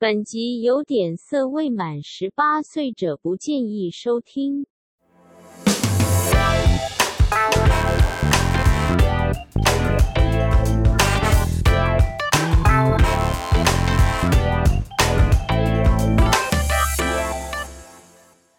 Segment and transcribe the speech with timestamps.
[0.00, 4.64] 本集有点色，未满十八岁者不建议收听。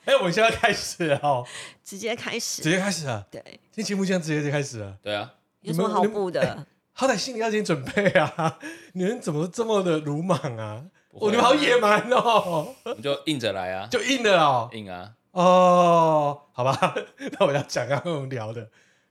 [0.04, 1.48] 哎，我们现在开始哦，
[1.86, 3.26] 直接开始，直接开始啊！
[3.32, 4.98] 对，今天节目这样直接就开始了。
[5.02, 6.68] 对啊，有什么好补的？
[6.92, 8.60] 好歹心里要点准备啊！
[8.92, 10.84] 你们怎么这么的鲁莽啊？
[11.20, 12.76] 哦，你们好野蛮哦！
[12.84, 15.12] 我们就硬着来啊，就硬的哦，硬啊！
[15.32, 16.96] 哦，好吧，
[17.40, 18.68] 那我要讲刚刚我们聊的，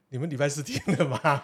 [0.08, 1.42] 你们礼拜四听了吗？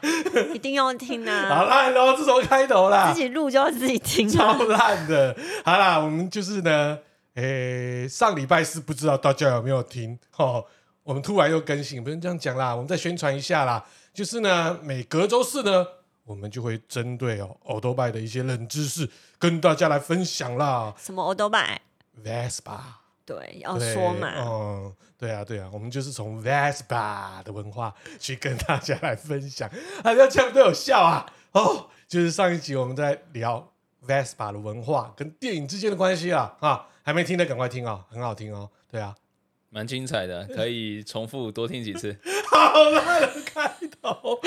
[0.53, 1.49] 一定要听啊！
[1.55, 3.13] 好烂哦，这什么开头啦？
[3.13, 5.37] 自己录就要自己听，超烂的。
[5.65, 6.99] 好啦，我们就是呢，
[7.35, 10.65] 诶，上礼拜四不知道大家有没有听哦？
[11.03, 13.85] 我们突然又更新，不能这样讲啦，我们再宣传一下啦。
[14.13, 15.87] 就是呢，每隔周四呢。
[16.25, 20.95] 我们就会针对哦欧兜拜的一些冷知识跟大家来分享啦。
[20.99, 21.81] 什么欧兜拜
[22.23, 22.81] ？Vespa。
[23.27, 24.29] 对，要说嘛。
[24.37, 29.67] 嗯，对啊，对啊，我们就是从 Vespa 的文化去跟大家来分享。
[30.03, 31.27] 啊，要这样都有效啊！
[31.53, 33.67] 哦，就是上一集我们在聊
[34.07, 38.69] Vespa 的文化跟电影之间的关系啊啊，还没听的赶快听哦，很好听哦。
[38.91, 39.15] 对啊。
[39.75, 42.17] 蛮精彩的，可以重复多听几次。
[42.49, 43.69] 好烂的开
[44.01, 44.39] 头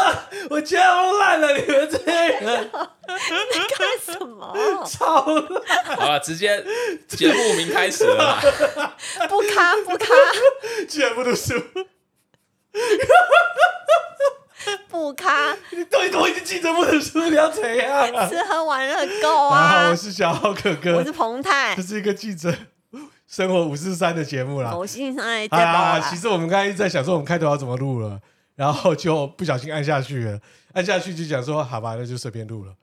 [0.00, 0.28] 啊！
[0.48, 4.54] 我超烂了，你们这些人，你干什么？
[4.86, 5.84] 超烂！
[5.96, 6.64] 好了，直接
[7.08, 8.40] 节目名开始了。
[9.28, 10.06] 不卡不卡，
[10.88, 11.60] 居然不读书，
[14.88, 15.56] 不卡！
[15.72, 18.28] 你都都已经记者不能输，你要怎样啊？
[18.28, 19.82] 吃喝玩乐够啊！
[19.82, 22.54] 好，我是小豪哥哥，我是彭泰，这是一个记者。
[23.26, 28.20] 生活五四三的节目啦，我心上在啊，其实我们刚才一直在想说，我们开头要怎么录了，
[28.54, 30.40] 然后就不小心按下去了，
[30.72, 32.74] 按下去就讲说，好吧，那就随便录了。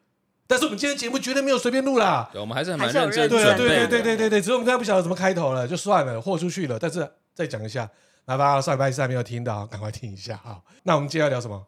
[0.48, 6.78] 但是我们今天节目绝对没有随便录啦，对，我们还是很蛮认真，对对对对对对对，只是我们刚才不晓得怎么开头了，就算了，豁出去了。
[6.78, 7.90] 但是再讲一下，
[8.26, 10.60] 来吧，上礼拜三没有听到，赶快听一下啊。
[10.84, 11.68] 那我们今天要聊什么？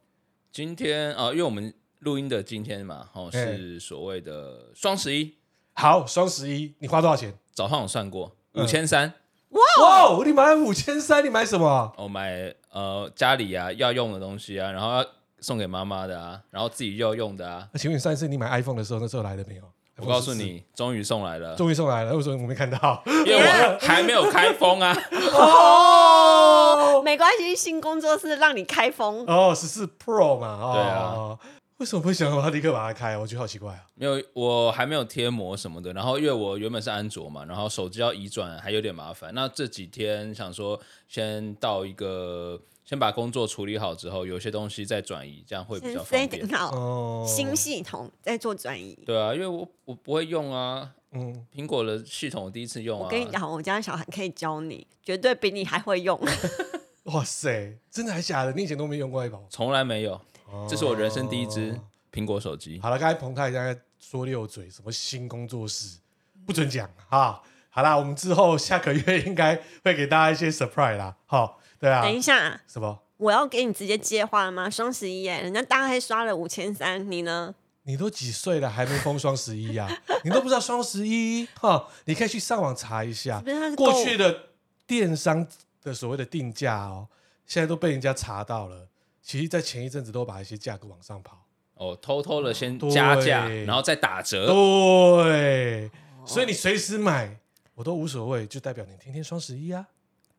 [0.52, 5.36] 今天啊，因为我们录音的今天嘛，哦，是所谓的双十一。
[5.76, 7.34] 好，双十一，你花多少钱？
[7.54, 8.36] 早上有算过。
[8.56, 9.12] 五千三，
[9.50, 9.62] 哇
[10.10, 10.24] 哇！
[10.24, 11.92] 你买五千三，你买什么？
[11.98, 15.06] 我买呃家里啊要用的东西啊，然后要
[15.40, 17.68] 送给妈妈的啊，然后自己要用的啊。
[17.72, 19.64] 那请问上一次你买 iPhone 的时候，那时候来了没有？
[19.98, 22.14] 我告诉你，终于送来了，终于送来了。
[22.16, 23.02] 为什么我没看到？
[23.06, 24.96] 因为我 还没有开封啊。
[25.34, 29.24] 哦，没关系，新工作室让你开封。
[29.28, 30.48] 哦，十四 Pro 嘛。
[30.48, 31.38] 哦、对啊。
[31.78, 33.18] 为什么不会想要立刻把它开？
[33.18, 33.84] 我觉得好奇怪啊！
[33.96, 35.92] 没有，我还没有贴膜什么的。
[35.92, 39.34] 然后因为我原本是安卓嘛，然后手机要移转还有点麻烦。
[39.34, 46.48] 那这几天想说，先到一个，先把工作处理好之后，有些东西再转移，这样会比较方便。
[46.48, 48.98] 好，新系统再做转移。
[49.06, 53.06] 对啊，因为我我不会用啊，嗯，苹果的系统我第一次用啊。
[53.06, 56.18] 我跟你讲，我家小孩可以教你，绝对比你还会用。
[57.06, 58.54] 哇塞，真的还假的？
[58.54, 59.42] 你以前都没用过 Apple？
[59.50, 60.22] 从来没有。
[60.70, 61.80] 这是我人生第一支
[62.12, 62.80] 苹果手机。
[62.82, 65.98] 好了，刚才彭太在说六嘴，什么新工作室
[66.46, 67.42] 不准讲啊。
[67.70, 71.16] 好啦，我们之后下个月应该会给大家一些 surprise 啦。
[71.26, 72.02] 好，对啊。
[72.04, 73.00] 等一下，什么？
[73.18, 74.70] 我要给你直接接话了吗？
[74.70, 77.56] 双十一耶，人家大概刷了五千三，你呢？
[77.84, 79.90] 你都几岁了，还没封双十一啊？
[80.24, 81.88] 你都不知道双十一哈？
[82.06, 83.44] 你可以去上网查一下，
[83.76, 84.50] 过去的
[84.86, 85.48] 电商
[85.82, 87.08] 的所谓的定价哦，
[87.46, 88.88] 现在都被人家查到了。
[89.24, 95.90] 其实，在前一阵子都把一些价格往上跑，哦，偷偷的先加价，然后再打折，对，
[96.26, 97.40] 所以你随时买
[97.74, 99.88] 我都无所谓，就代表你天天双十一啊！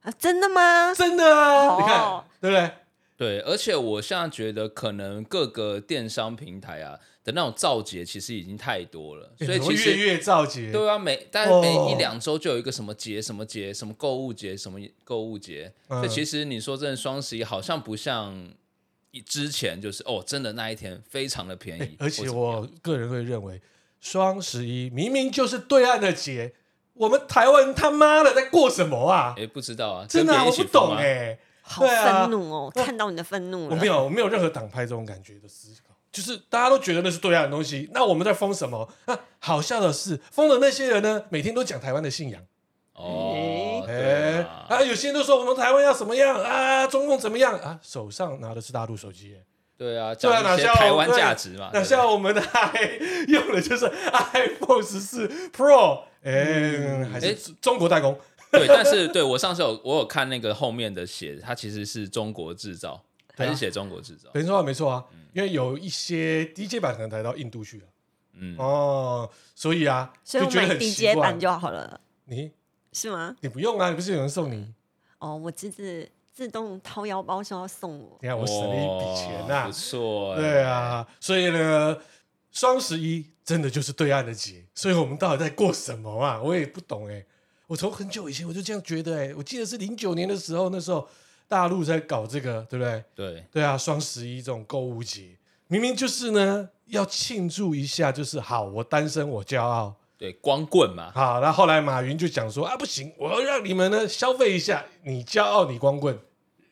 [0.02, 0.92] 啊，真的吗？
[0.94, 1.78] 真的啊！
[1.80, 2.70] 你看，对不对？
[3.16, 18.52] 对，而且我现在觉得，可能各个电商平台啊的那种造节，其实已经太多了，所以其实月月造节，对啊，每但每一两周就有一个什么节、什么节、什么购物节、什么购物节，所以其实你说真的，双十一好像不像。
[19.20, 23.60] 之前就是哦，真的那一天非常的便宜，欸、而且我个人会认为，
[24.00, 26.54] 双十一明明就是对岸的节，
[26.94, 29.34] 我们台湾他妈的在过什么啊？
[29.36, 33.74] 哎、欸，不知道啊，真的、啊、我不懂哎、欸，好愤怒哦，啊、看到你的愤怒了。
[33.74, 38.88] 我没有，我没有任何党派这种感觉的思考，就是大家都觉得那是对岸的东西，那我们在封什么？
[39.06, 42.42] 那好笑的是，封的那些人呢，每天都讲台湾的信仰。
[42.94, 43.34] 哦，
[43.86, 46.40] 哎啊，有些人都说我们台湾要怎么样？
[46.42, 49.36] 啊，中共怎么样啊，手上拿的是大陆手机，
[49.76, 52.42] 对啊，讲一些台湾价值嘛，那像我们的
[53.28, 53.86] 用的就是
[54.32, 58.18] iPhone 十四 Pro，哎，还是中国代工，
[58.50, 63.02] 对，但是对我上次有我有看那个后面的写，它其实是中国制造，
[63.36, 67.84] 还是写中国制造，没错没错啊，因为有一些 DJ 版可能抬到印度去了。
[68.36, 71.38] 嗯，哦，所以啊，所以我就觉得买低很奇怪阶版。
[71.38, 72.50] 就好了，你
[72.94, 73.36] 是吗？
[73.40, 74.72] 你不用啊，你不是有人送你？
[75.18, 81.96] 哦，我侄子自动掏腰包说要送我，你看我省了一笔钱呐、哇不错、欸，对，啊，所以呢，
[82.50, 86.40] 双十一真的就是对岸的节，所以我们到底在过什么啊？
[86.40, 87.26] 我也不懂哎、欸。
[87.66, 91.08] 我从很久以前我就这样觉得哎、欸，我记得是零九年的时候，那时候
[91.48, 93.04] 大陆在搞这个，对不对？
[93.14, 95.36] 对，对啊，双十一这种购物节，
[95.68, 99.96] 明明就是呢要庆祝一下，就是好，我单身我骄傲。
[100.16, 106.16] 对，光棍嘛，好，那后来马云就讲说啊，不行，我要让你们呢消费一下，你骄傲，你光棍，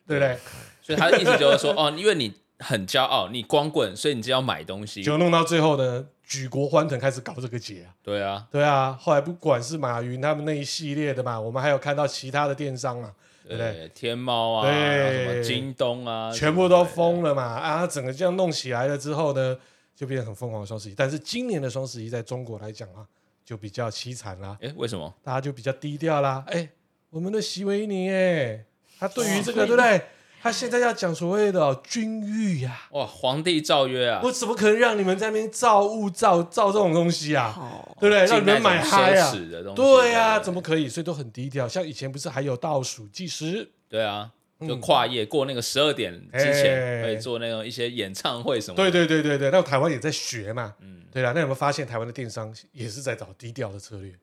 [0.07, 0.37] 对不对？
[0.81, 7.93] 所以他的意思就是说， 哦，因为你很骄傲，你光棍，所以你就要买东西，就弄到最后呢，举国欢腾，开始搞这个节啊。
[8.01, 13.13] 对啊，对啊，后来不管是马云他们那一系列的嘛，我们还有看到其他的电商啊，
[13.47, 13.73] 对不对？
[13.73, 17.85] 对，天猫啊，对什么京东啊，全部都疯了嘛啊！
[17.85, 19.57] 整个这样弄起来了之后呢，
[19.95, 20.95] 就变得很疯狂的双十一。
[20.95, 23.05] 但是今年的双十一在中国来讲啊，
[23.45, 25.13] 就比较凄惨啦，哎，为什么？
[25.23, 26.43] 大家就比较低调啦。
[26.47, 26.69] 哎，
[27.09, 28.65] 我们的席维尼哎，
[28.99, 30.01] 他对于这个对不对？
[30.41, 37.49] 他现在要讲所谓的君諭呀，哇，皇帝诏曰啊，我怎么可能让你们在那边造物造造这种东西啊？
[37.49, 38.25] 好，对不对？
[38.25, 39.33] 让你们买嗨啊？
[39.73, 40.89] 对呀，怎么可以？
[40.89, 41.65] 所以都很低调。
[41.65, 43.71] 像以前不是还有倒数计时？
[43.87, 44.31] 对啊，
[44.67, 48.91] 就跨夜过那个十二点之前，可以做那种一些演唱会什么的。
[48.91, 50.73] 对对对对对，那台湾也在学嘛。
[50.81, 54.13] 嗯，对啊，那有没有发现台湾的电商也是在找低调的策略？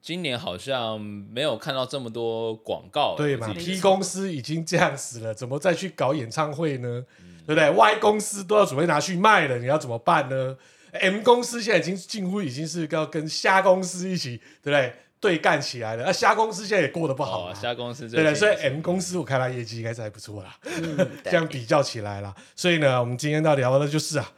[0.00, 7.04] 今年好像没有看到这么多广告，对嘛？P 公司已经这样子了，怎么再去搞演唱会呢？
[7.20, 10.56] 嗯、对不对？Y 公司都要准备拿去卖了，你要怎么办呢
[10.90, 14.92] ？M 公司现在已经近乎已经是要跟虾公司一起，对不对？
[15.22, 16.04] 对干起来了。
[16.04, 20.58] 那虾公司现在也过得不好啊，虾、哦、公司对对，所以 M 公司我看他业绩应该是还不错啦。
[20.64, 24.32] 嗯、 这样比较起来啦，所以呢，我们今天要聊的就是啊，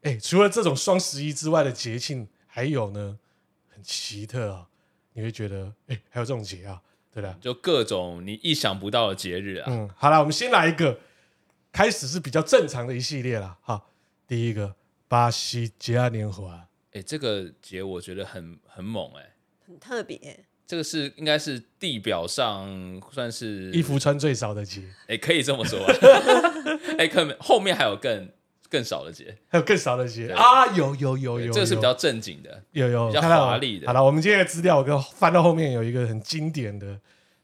[0.00, 3.18] 哎，除了这种双十一之外的节庆，还有呢，
[3.68, 4.66] 很奇特啊。
[5.14, 6.80] 你会觉得，哎，还有这种节啊，
[7.12, 9.66] 对的，就各种你意想不到的节日啊。
[9.68, 10.98] 嗯，好了，我们先来一个，
[11.70, 13.58] 开始是比较正常的一系列了。
[13.60, 13.90] 好，
[14.26, 14.74] 第一个
[15.08, 19.34] 巴西嘉年华，哎，这个节我觉得很很猛，哎，
[19.66, 20.44] 很特别。
[20.66, 25.78] 这个是应该是地表上算是衣服穿最少的节，哎，可以这么说。
[26.98, 28.28] 哎，可能后面还有更。
[28.72, 30.66] 更少的节，还有更少的节啊！
[30.74, 33.86] 有有有有，这个是比较正经的，有有比较华丽的。
[33.86, 36.98] 好了，我们今天的资料，我给翻到后面有一个很经典的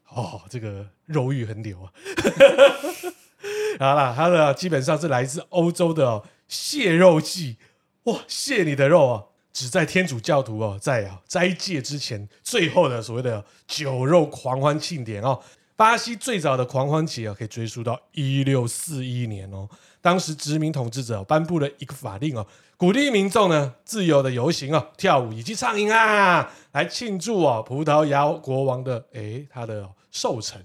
[0.09, 1.93] 哦，这个肉欲横流啊！
[3.79, 7.59] 好了，它的基本上是来自欧洲的哦，谢肉祭
[8.05, 15.41] 哇，蟹你的肉啊，只在天主教徒哦，在啊斋戒之前，最后的所谓的酒肉狂欢庆典哦。
[15.77, 19.69] 巴西最早的狂欢节啊，可以追溯到一六四一年哦。
[20.01, 22.47] 当时殖民统治者颁布了一个法令哦，
[22.77, 30.61] 鼓励民众呢自由的游行哦、跳舞以及唱歌啊，来庆祝哦葡萄牙国王的诶他的寿辰。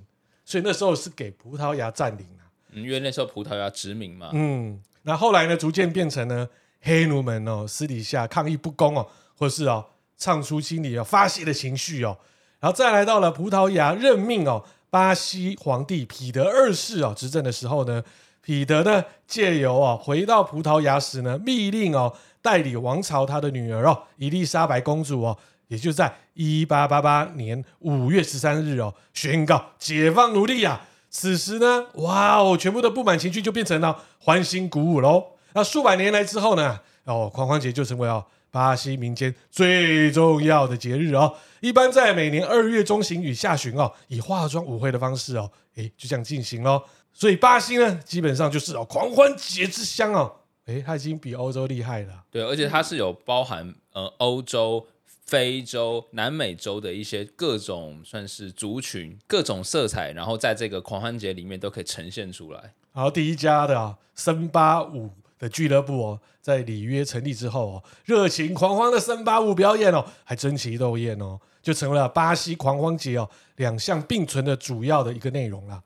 [0.45, 4.29] 所以那时候是给葡萄牙占领啊，因为那时候葡萄牙殖民嘛。
[4.33, 6.47] 嗯，那后来呢，逐渐变成呢
[6.83, 9.85] 黑奴们哦私底下抗议不公哦，或是哦
[10.17, 12.17] 唱出心里要发泄的情绪哦，
[12.59, 18.03] 然后再来到了葡萄牙任命哦巴西皇帝彼得二世哦执政的时候呢。
[18.45, 25.37] 彼得呢，借由哦回到葡萄牙时呢，密令哦代理王朝他的女儿哦伊丽莎白公主哦，
[25.69, 30.81] 也就在一八八八年五月十三日哦宣告解放奴隶啊。
[31.09, 35.27] 此时呢，哇哦，全部的不满情绪就变成了欢欣鼓舞喽。
[35.53, 41.35] 那数百年来之后呢，哦狂欢节就成为哦巴西民间最重要的节日哦。
[41.61, 46.83] 一般在每年二月中旬与下旬哦，以化妆舞会的方式哦，诶就这样进行喽。
[47.13, 52.23] 所以巴西呢，基本上就是哦，狂欢节之乡哦，诶，它已经比欧洲厉害了。
[52.31, 54.85] 对，而且它是有包含呃欧洲、
[55.25, 62.73] 非洲、南美洲的一些各种算是族群、各种色彩，然后在这个狂欢节里面都可以呈现出来。
[62.91, 65.09] 好第一家的啊森巴舞
[65.43, 75.83] 的俱乐部哦，在里约成立之后哦，热情狂欢的森巴舞表演哦，还争奇斗艳哦，就成为了巴西狂欢节哦两项并存的主要的一个内容啦。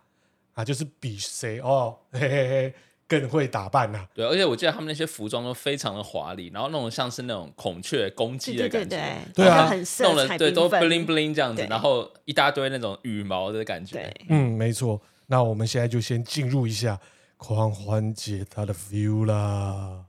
[0.54, 2.74] 啊，就是比谁哦，嘿嘿嘿，
[3.08, 4.08] 更会打扮呐、啊。
[4.14, 14.14] 对，而且我记得他们那些服装都非常的华丽，然后那种像是那种孔雀公鸡的感觉，对，啊，很色彩对，都 bling bling 这样子，然后一大堆那种羽毛的感觉。
[14.30, 15.02] 嗯，没错。
[15.28, 17.00] 那我们现在就先进入一下
[17.38, 20.06] 狂欢节它的 feel 啦。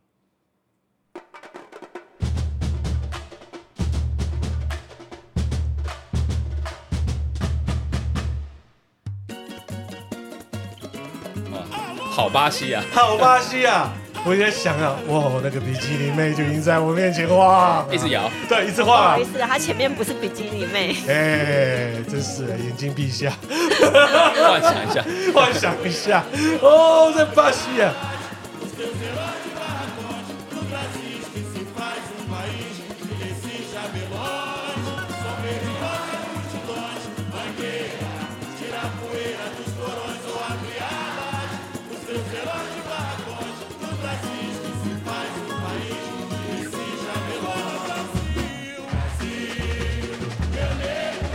[12.10, 13.92] 好巴西啊，好巴西啊！
[14.24, 19.10] 我在想啊，哇，那个比基尼妹就已经在我面前晃，一直摇，对，一直不晃。
[19.12, 19.24] 好意。
[19.24, 26.24] 思，他前面不是比基尼妹，哎，真是眼睛闭下， 幻想一下， 幻想一下，
[26.60, 27.92] 哦，在巴西啊。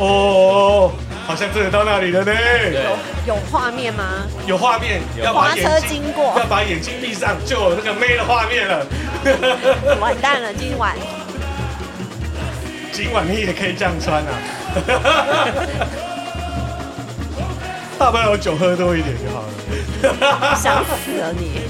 [0.04, 0.92] 哦，
[1.26, 2.34] 好像真的到那里了呢。
[3.26, 4.04] 有画面吗？
[4.46, 8.86] 有画面，有要把花眼睛车经过要把眼睛闭上，就有那个妹的画面了。
[10.02, 10.98] 完蛋了，今晚
[12.92, 14.30] 今晚你也可以这样穿啊！
[17.98, 20.56] 大不了我酒喝多一点就好了。
[20.56, 21.62] 想死了你！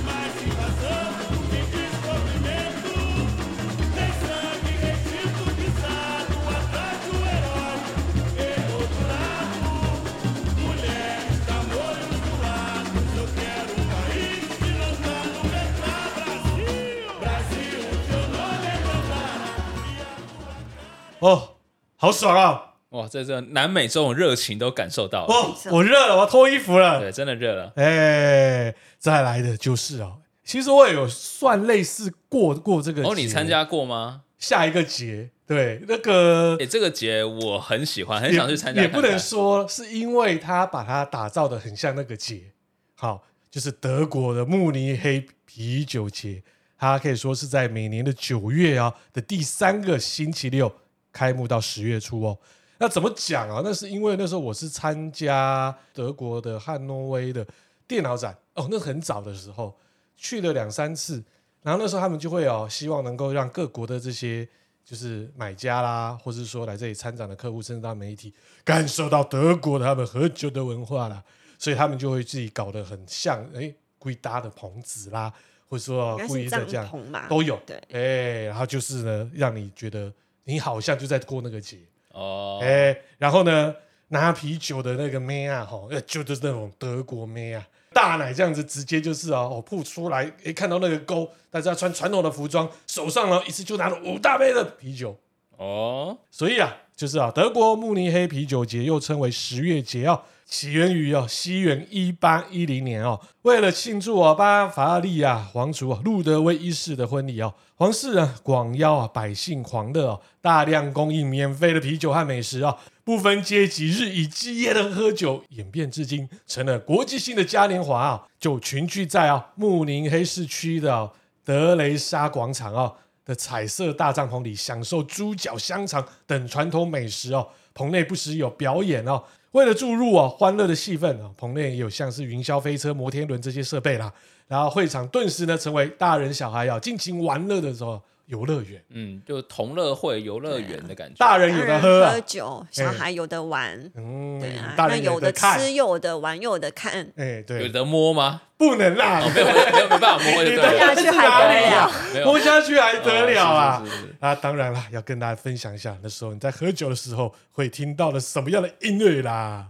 [21.23, 21.55] 哦，
[21.95, 22.73] 好爽啊！
[22.89, 26.99] 哇，在这南美这种热情都感受到了，哦，我热了，我要脱衣服了。
[26.99, 27.71] 对，真的热了。
[27.77, 33.09] 哎，再来的就是哦，其实我也有算类似过过这个节。
[33.09, 34.23] 哦，你参加过吗？
[34.37, 39.01] 下一个节，对，那个哎，这个节我很喜欢，很想去参加看看。
[39.01, 42.51] 也不能说是因为他把它打造的很像那个节，
[42.95, 46.43] 好，就是德国的慕尼黑啤酒节，
[46.77, 50.69] 它可以说是在每年的九月啊的第三个星期六
[51.13, 52.37] 开幕到十月初哦。
[52.79, 53.61] 那怎么讲啊？
[53.63, 57.47] 那是因为那时候我是参加德国的汉诺威的
[57.87, 58.35] 电脑展。
[58.55, 59.73] 哦，那很早的时候
[60.17, 61.23] 去了两三次，
[61.61, 64.47] 然后那时候他们就会哦，希望能够让各国的这些
[64.85, 71.23] 就是买家啦，或是说来这里参展的客户，甚至到媒体感受到德国的他们喝酒的文化啦，
[71.57, 75.33] 所以他们就会自己搞得很像哎，故意搭的棚子啦，
[75.67, 76.87] 或者说故意的这样。
[77.29, 81.77] 都有，对，哎，然后就是呢，让你觉得你好像就在过那个节。
[82.11, 83.75] 哦，哎、欸，然后呢，
[84.09, 95.17] 拿啤酒的那个妹啊，吼，就就是那种德国妹啊，大奶这样子，直接就是啊，哦，扑出来，一看到那个沟，大家穿传统的服装，手上呢一次就拿了五大杯的啤酒，
[95.57, 110.21] 哦，所以啊，就是啊，德国慕尼黑啤酒节又称为十月节哦，起源于哦西元一八一零年哦，为了庆祝哦巴伐利亚皇族路德威一世的婚礼哦，皇室啊广邀啊百姓狂乐哦。
[110.41, 118.23] 大量供应免费的啤酒和美食啊，不分阶级，日以继夜的喝酒，演变至今成了国际性的嘉年华啊！
[118.37, 121.09] 就群聚在啊慕尼黑市区的
[121.45, 122.91] 德雷莎广场啊
[123.25, 127.47] 的彩色大帐篷里，享受猪脚、香肠等传统美食哦。
[127.73, 134.13] 棚内不时有表演哦，为了注入哦欢乐的气氛哦，棚内也有像是云霄飞车、摩天轮这些设备啦。
[134.47, 138.01] 然后会场顿时呢成为大人小孩要尽情玩乐的时候。
[138.25, 141.15] 游乐园，嗯，就同乐会、游乐园的感觉。
[141.17, 148.41] 大人有的喝、啊、喝酒，小孩有的玩，嗯，对啊，大人有的吃，又有的玩，又有的看，哎，对，有的摸吗？
[148.57, 150.43] 不能啦，哦、没有没有没办法摸，
[150.79, 152.25] 下去还得了？
[152.25, 153.83] 摸下去还得了啊？
[154.21, 159.67] 啊，当然了，要跟大家分享一下，那时候你在喝酒的时候会听到了什么样的音乐啦。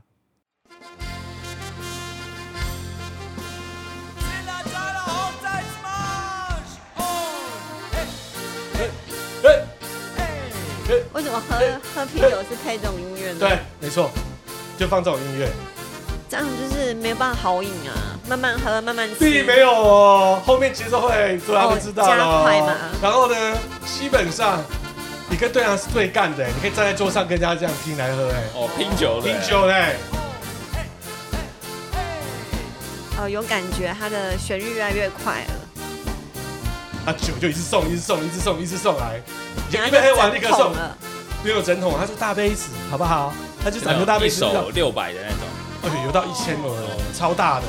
[11.14, 11.58] 为什么喝
[11.96, 13.38] 喝啤酒是配这种音乐呢？
[13.40, 14.10] 对，没错，
[14.78, 15.50] 就放这种音乐，
[16.30, 19.16] 这样就是没有办法好饮啊，慢慢喝，慢慢吃。
[19.20, 22.18] 并没有哦，后面节奏会突然就知道了、哦。
[22.18, 22.76] 加快嘛。
[23.02, 24.62] 然后呢，基本上
[25.30, 29.96] 你跟对象是对干的，你可以站在桌上跟人家这样拼来喝，哎，哦，拼酒的，拼酒嘞。
[33.18, 35.63] 哦，有感觉，它的旋律越来越快了。
[37.06, 39.22] 他酒就一直送，一直送，一直送，一直送来，
[39.70, 40.98] 一杯喝完立刻送了。
[41.44, 43.34] 没有整桶，他是大杯子，好不好？
[43.64, 45.40] 他就整个大杯子，一手六百的那种，
[45.84, 47.66] 而且有到一千哦，超大的。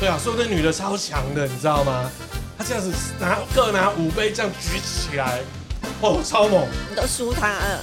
[0.00, 2.10] 对啊，所以那女的超强的，你知道吗？
[2.58, 5.40] 她这样子拿各拿五杯这样举起来，
[6.00, 6.66] 哦，超猛！
[6.90, 7.80] 你都输他了。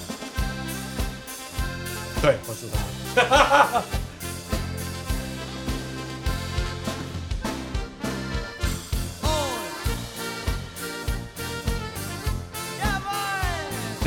[2.22, 2.68] 对，我输
[3.16, 3.82] 她。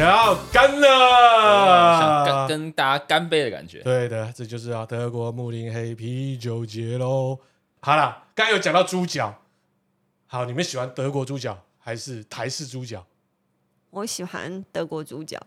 [0.03, 3.81] 要干了，想跟跟大家干杯的感觉。
[3.83, 7.39] 对的，这就是啊德国慕林黑啤酒节喽。
[7.81, 9.43] 好了，刚刚有讲到猪脚，
[10.27, 13.05] 好，你们喜欢德国猪脚还是台式猪脚
[13.91, 15.39] 我喜欢德国猪脚。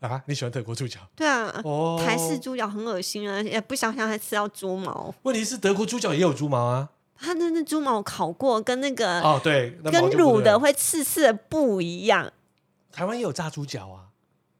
[0.00, 0.22] 啊？
[0.26, 1.00] 你喜欢德国猪脚？
[1.16, 5.12] 对啊，哦，台式猪脚很恶心啊，也不想想还吃到猪毛。
[5.22, 6.90] 问题是德国猪脚也有猪毛啊。
[7.18, 12.30] 它的那猪毛烤过，跟那个哦对，那跟毛就不对卤的会刺刺的不一样。
[12.96, 14.08] 台湾也有炸猪脚啊。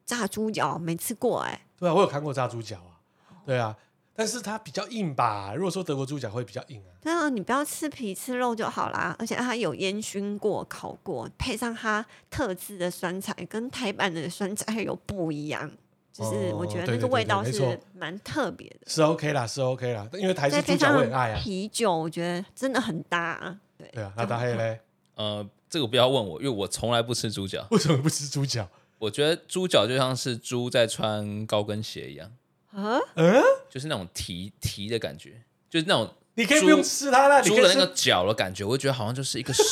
[0.04, 3.00] 炸猪脚没吃过哎、对啊，我有看过炸猪脚啊。
[3.46, 3.74] 对啊，
[4.14, 5.54] 但是它比较硬吧？
[5.56, 6.92] 如果说德国猪脚会比较硬啊。
[7.00, 9.16] 对啊，你不要吃皮吃肉就好啦。
[9.18, 15.70] 而且它有烟熏过、烤过，配上它特制的酸菜，跟台版的酸菜有不一样。
[16.12, 18.76] 就是我觉得那个味道是蛮特别的。
[18.86, 21.40] 是 OK 啦，是 OK 啦，因为台式猪脚我很爱啊。
[21.42, 23.58] 啤酒我觉得真的很搭啊。
[23.78, 24.80] 对对啊，那搭黑嘞？
[25.16, 27.66] 呃，这个不要问我，因为我从来不吃猪脚。
[27.70, 28.66] 为什么不吃猪脚？
[28.98, 32.32] 我觉得猪脚就像是猪在穿高跟鞋一样。
[32.72, 32.98] 啊？
[33.14, 39.62] 嗯，就是那种提提的感觉，就是那种你可以不用吃它啦，猪的那个脚的感觉，我会觉得好像就是一个手。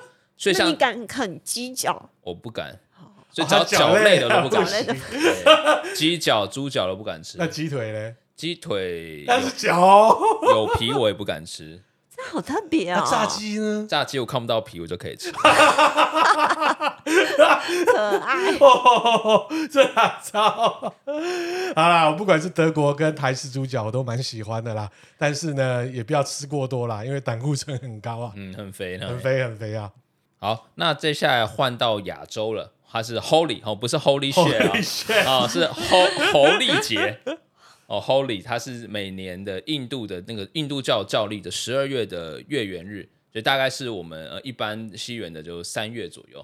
[0.36, 2.10] 所以像你敢啃鸡脚？
[2.20, 2.78] 我不敢。
[3.30, 4.84] 所以只要脚类的都不敢吃，
[5.96, 7.38] 鸡脚、猪脚都不敢吃。
[7.38, 8.14] 那鸡腿呢？
[8.36, 10.16] 鸡腿那是脚，
[10.50, 11.80] 有皮我也不敢吃。
[12.30, 13.04] 这好特别啊！
[13.08, 13.86] 炸鸡呢？
[13.88, 15.30] 炸鸡我看不到皮，我就可以吃。
[15.32, 15.42] 可
[18.18, 18.52] 爱，
[19.70, 19.84] 这
[20.22, 20.94] 超好
[21.76, 22.08] 啦！
[22.10, 24.90] 我不管是德国跟台式猪脚，我都蛮喜欢的啦。
[25.18, 28.32] 但是呢，也不要吃过多啦，因为胆固醇很高啊。
[28.36, 29.90] 嗯，很肥，很肥，很肥啊！
[30.38, 32.72] 好，那接下来换到亚洲了。
[32.90, 37.18] 它是 Holy 哦，不是 Holy shit 啊，是猴猴历节
[37.86, 46.40] 哦，Holy 它是每年的印度的那个印度教教历的十二月的月圆日，所以大概是我们呃一般西元的就三月左右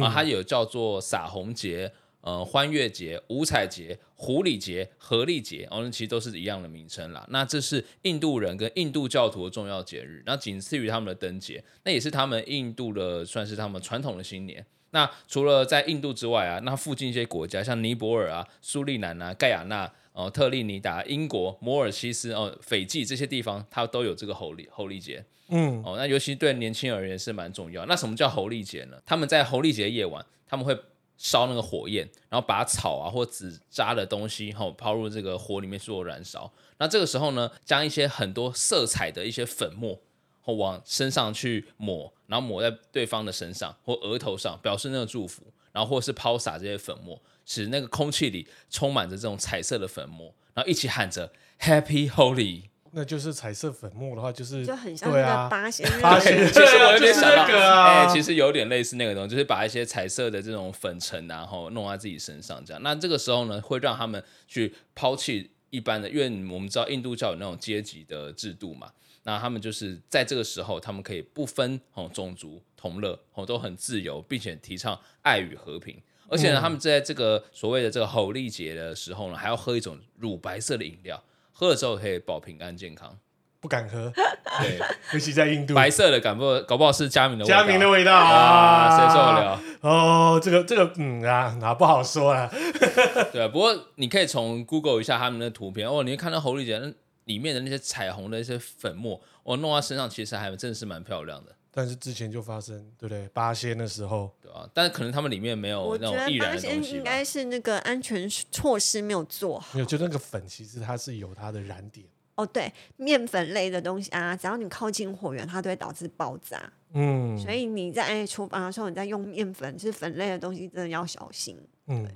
[0.00, 0.10] 啊。
[0.12, 7.26] 它有叫做撒红节、呃欢悦节、五彩节、狐狸节、合力节，哦，其实都是一样的名称啦。
[7.28, 14.64] 那这是印度人跟印度教徒的重要节日，那仅次于他们的灯节，那也是他们印度的算是他们传统的新年。
[14.90, 25.22] 那除了在印度之外啊，那附近一些国家，像尼泊尔啊、苏利南啊、盖亚纳、哦、特立尼达、英国、摩尔西斯、哦、斐济这些地方，它都有这个猴历猴历节。
[25.48, 27.84] 嗯，哦，那尤其对年轻人而言是蛮重要。
[27.86, 28.96] 那什么叫猴历节呢？
[29.04, 30.74] 他们在猴历节夜晚，他们会
[31.18, 36.50] 烧那个火焰，然后把草啊或纸扎的东西，哈、哦，抛入这个火里面做燃烧。
[36.78, 40.00] 那这个时候呢，将一些很多色彩的一些粉末。
[40.46, 45.42] 或往身上去抹，然后抹在对方的身上或额头上，表示那个祝福。
[45.72, 52.62] 然后或是抛洒这些粉末，使那个空气里充满着这种彩色的粉末，然后一起喊着 Happy Holy。
[52.96, 55.84] 那就是彩色粉末的话，就是就很像那个八仙。
[56.00, 62.80] 八仙，其实我有点想到，哎、啊欸，其实有点类似那个东西，就是把一些彩色的这种粉尘，然后弄在自己身上，这样。
[62.84, 68.88] 那这个时候呢，会让他们去抛弃一般的，因为我们知道印度教有那种阶级的制度嘛。
[69.24, 76.00] 那他们就是在这个时候，他们可以不分哦种族同乐哦，都很自由，并且提倡爱与和平。
[76.34, 83.16] 而且呢，他们在这个所谓的这个猴力节的时候呢，还要喝一种乳白色的饮料，喝了之后可以保平安健康。
[83.60, 84.12] 不敢喝，
[84.60, 84.78] 对，
[85.14, 89.60] 尤其在印度，白色的，搞不搞不好是佳明的味道，佳明的味道啊，啊，谁受得了？
[89.80, 92.50] 哦，这个这个嗯啊，那不好说啊。
[93.32, 96.94] 对啊，不过你可以从 Google 一下他们的图片哦，你会看到猴历节。
[97.24, 101.52] 里面的那些彩虹的一些粉末，我弄在身上，其实还真的是蛮漂亮的。
[101.76, 103.28] 但是之前就发生，对不对？
[103.34, 106.46] 八仙的时候，对啊，但是可能他们里面没有那种易燃的东西吧。
[106.46, 109.74] 我觉得八仙应该是那个安全措施没有做好。
[109.74, 112.06] 没有，就那个粉其实它是有它的燃点。
[112.36, 116.72] 哦，对，面粉类的东西啊，只要你靠近火源，它都会导致爆炸。
[116.92, 121.56] 嗯，所以你在厨房的时候，你在用面粉，就是粉类的东西，真的要小心。
[121.88, 122.08] 嗯，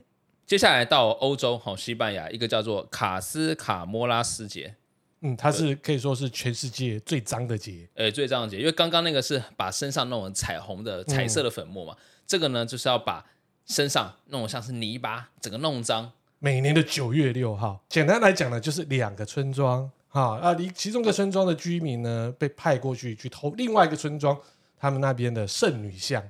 [0.47, 4.77] 接下来到欧洲，好，西班牙一个叫做卡斯卡莫拉斯节。
[5.21, 13.25] 嗯，它是可以说是全世界最脏的节，呃、欸，最脏的节，因为刚刚那个是把身上弄成彩虹的彩色的粉末嘛，嗯、这个呢就是要把
[13.67, 16.13] 身上弄像是泥巴，整个弄脏。
[16.39, 24.39] 每年的九月六号，简单来讲呢，就是两个村庄哈啊，离其中一个村庄的居民呢被派过去去偷另外一个村庄
[24.79, 26.23] 他们那边的圣女像。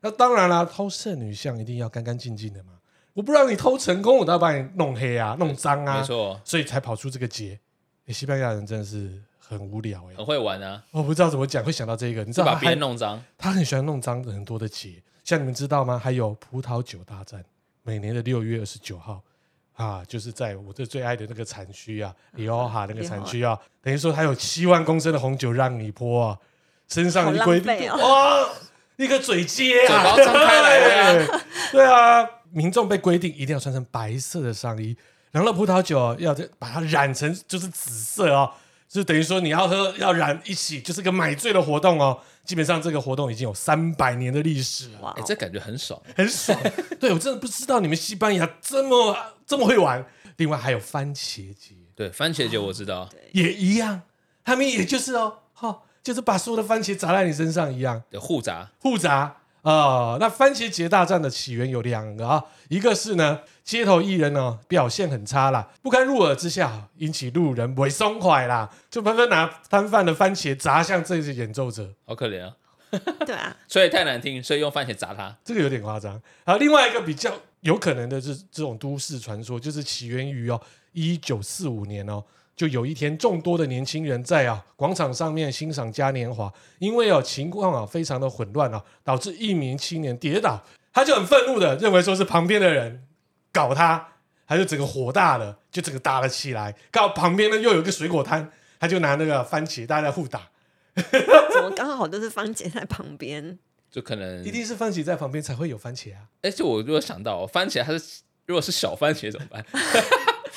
[0.00, 2.72] 那当然啦，偷圣女像一定要干干净净的嘛，
[3.12, 7.60] 我不让你偷成功，我都要把你弄黑啊，弄脏啊，没错，所以才跑出这个节。
[8.12, 10.82] 西班牙人真的是很无聊哎，很会玩啊！
[10.90, 15.98] 我不知道怎么讲，会想到这个，你知道他把别人弄脏，他很喜欢弄脏很多的节，像你们知道吗？
[15.98, 17.44] 还有葡萄酒大战，
[17.82, 19.22] 每年的六月二十九号
[19.74, 26.38] 啊，就是在我这最爱的那个产区啊，里奥哈那个产区啊，等于说他有七万公升的红酒让你泼啊，
[26.88, 28.48] 身上一规定哇，
[28.96, 30.14] 一个嘴接啊，
[31.72, 34.96] 对啊，民众被规定一定要穿成白色的上衣。
[35.30, 38.52] 然后葡萄酒要把它染成就是紫色哦，
[38.88, 42.18] 就等于说你要喝要染一起，就是个买醉的活动哦。
[42.44, 46.58] 基本上这个活动已经有三百年的历史了，哇哎，这感觉很爽，很爽。
[46.98, 49.16] 对，我真的不知道你们西班牙这么
[49.46, 50.04] 这么会玩。
[50.36, 54.02] 另外还有番茄节，对，番茄节我知道，也一样，
[54.42, 59.39] 他们也就是哦，哈，就是把所有的番茄砸在你身上一样，互砸，互砸。
[59.62, 72.56] 啊、哦，那番茄节大战的起源有两个啊，一个是呢，街头艺人呢表现很差啦，不堪入耳之下，引起路人不松快啦，就纷纷拿摊贩的番茄砸向这些演奏者，好可怜啊！
[73.26, 76.20] 对啊， 所以太难听，所以用番茄砸他，这个有点夸张。
[76.46, 80.58] 好，另外一个比较有可能的是这种都市传说，就是起源于哦
[80.92, 82.24] 一九四五年哦。
[82.60, 93.06] 就有一天，众多的年轻人在啊广场上面欣赏嘉年华，因为哦情况啊非常的混乱啊，导致一名青年跌倒，他就很愤怒的认为说是旁边的人
[93.50, 94.08] 搞他，
[94.46, 96.76] 他就整个火大了，就整个打了起来。
[96.90, 100.50] 刚好旁边呢又有一个水果摊，他就拿那个番茄大家在互打，
[100.94, 103.58] 怎么刚好都是番茄在旁边？
[103.90, 106.28] 就可能一定是番茄在旁边才会有番茄啊！
[106.42, 109.64] 哎，就我如果想到番茄，它是如果是小番茄怎么办？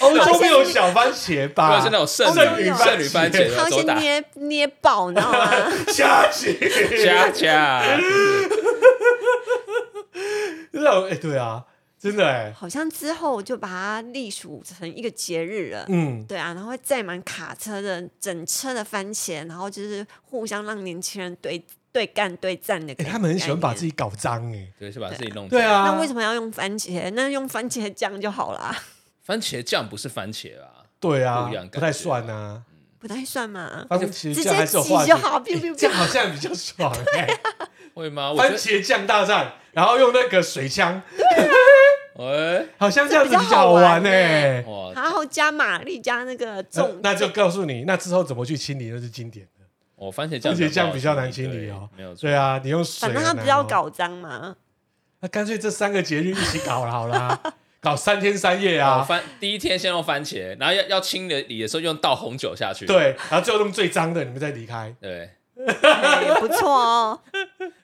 [0.04, 1.80] 欧洲没有小番茄吧？
[1.82, 5.50] 是那种圣女圣女番茄，他先捏捏爆，你知道吗？
[5.94, 6.58] 加起
[7.04, 7.84] 加加，
[10.72, 11.64] 真的哎，对啊，
[12.00, 15.86] 真的哎，好像之后就把它隶属成一个节日了。
[15.88, 22.94] 嗯，对啊，然后会载满卡车的整车的番茄，然后就是互相让年轻人对对干对战的。
[22.96, 25.50] 他们很喜欢把自己搞脏哎，对，是把自己弄脏。
[25.50, 27.12] 对啊，那为什么要用番茄？
[27.12, 28.76] 那用番茄酱就好了。
[29.24, 32.62] 番茄酱不是番茄啊，对啊，不太算啊，
[33.00, 33.86] 不太算嘛。
[33.90, 35.06] 番茄酱还是有化学，
[35.76, 37.28] 这样好像比较爽哎，
[37.96, 38.34] 会吗？
[38.36, 41.02] 番茄酱大战，然后用那个水枪，
[42.20, 44.62] 哎，好像这样子比较好玩哎。
[44.68, 49.66] 哇，然后加玛丽加那个重，那就告诉你，那之后怎么去清理那是经典的。
[49.96, 52.24] 哦，番茄酱，番茄酱比较难清理哦，没有错。
[52.24, 54.56] 对啊，你用水，反正它比较搞脏嘛。
[55.22, 57.40] 那干脆这三个节日一起搞了好啦。
[57.84, 59.04] 搞三天三夜啊！
[59.04, 62.86] 番第一天先用番茄，然后要要清理的时候用倒红酒下去。
[62.86, 64.96] 对，然后最后用最脏的，你们再离开。
[65.02, 65.30] 对，
[66.40, 67.20] 不错哦。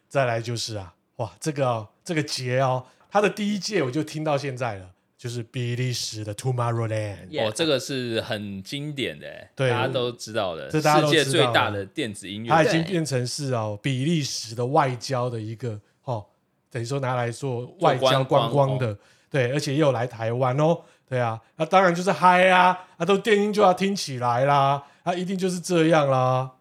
[0.08, 7.28] 再来就是啊，哇，这个、哦、这个节哦，它的第一届我就听到现在了，就是比利时的 Tomorrowland。
[7.38, 16.26] 哦，这个是很经典的，对，大家都知道的，这大家都知道世界最大的电子音乐，它已经变成是哦比利时的外交的一个哦，
[16.72, 18.98] 等于说拿来做外交观光的。
[19.30, 26.52] 对，而且又来台湾哦，对啊，那、当然就是嗨啊，啊，都电音就要听起来啦，啊，一定就是这样啦。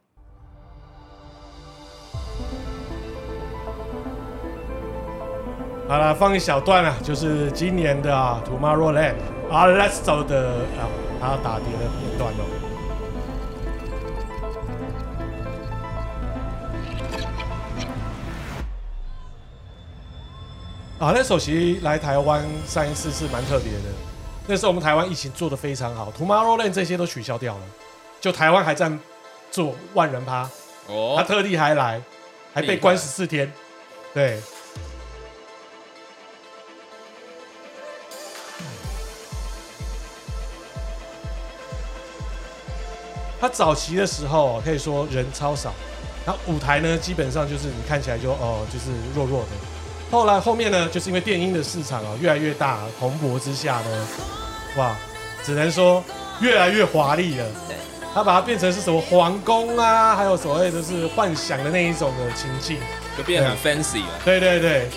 [5.89, 9.15] 好了，放一小段啊，就是今年的啊，Tomorrowland
[9.51, 10.85] 啊，Alesso 的啊，
[11.19, 12.68] 他打碟的片段哦。
[20.99, 23.85] 啊，那首席来台湾上一次是蛮特别的，
[24.49, 27.61] 那时候我们台湾疫情做得非常好，Tomorrowland 这些都取消掉了，
[28.21, 28.91] 就台湾还在
[29.49, 30.51] 做万人趴，
[30.89, 32.03] 哦，他特地还来，
[32.53, 33.53] 还被关十四天，
[34.13, 34.41] 对。
[43.41, 45.73] 他早期的时候可以说人超少，
[46.27, 49.78] 然后舞台呢基本上就是你看起来就哦就是弱弱的。
[50.11, 54.09] 后来后面呢，就是因为电音的市场啊越来越大，蓬勃之下呢，
[54.79, 54.97] 哇，
[55.45, 56.03] 只能说
[56.41, 57.45] 越来越华丽了。
[57.69, 57.77] 对，
[58.15, 62.79] 他把它变成是什么皇宫啊，还有所谓的是幻想的那一种的情境，
[63.19, 64.21] 就变得很 fancy 了。
[64.25, 64.89] 对对对。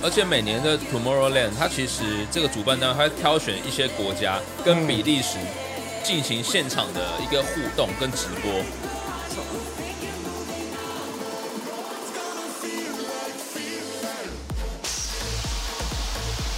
[0.00, 5.36] 而且每年的 Tomorrowland，它其实这个主办单位会挑选一些国家跟比利时
[6.02, 8.62] 进行现场的一个互动跟直播。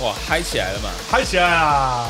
[0.00, 0.90] 哇，嗨起来了嘛！
[1.10, 2.08] 嗨起来啊！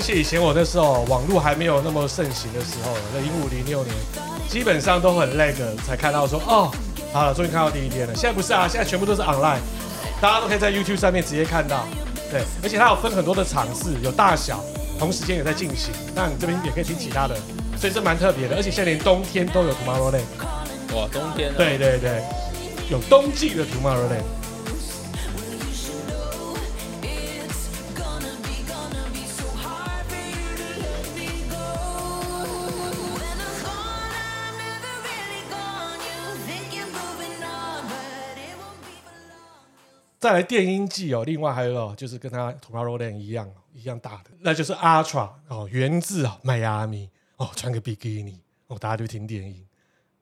[0.00, 3.94] 而且以前我那时候网络还没有那么盛行的时候，那零五零六年，
[4.48, 5.54] 基本上都很 lag
[5.86, 6.72] 才看到说哦，
[7.12, 8.14] 好了，终于看到第一天了。
[8.14, 9.58] 现在不是啊，现在全部都是 online，
[10.18, 11.84] 大家都可以在 YouTube 上面直接看到。
[12.30, 14.64] 对，而且它有分很多的场次，有大小，
[14.98, 15.92] 同时间也在进行。
[16.14, 17.36] 那你这边也可以听其他的，
[17.78, 18.56] 所以这蛮特别的。
[18.56, 20.24] 而且现在连冬天都有 Tomorrowland。
[20.96, 21.54] 哇，冬天、啊？
[21.58, 22.22] 对对对。
[22.88, 24.39] 有冬季的 Tomorrowland。
[40.20, 49.66] 再来电音季哦，另外还有就是跟它 Tomorrowland 一样一样大的，那就是 Ultra 哦，源自啊迈阿密哦，穿个比基尼哦，大家就听电音，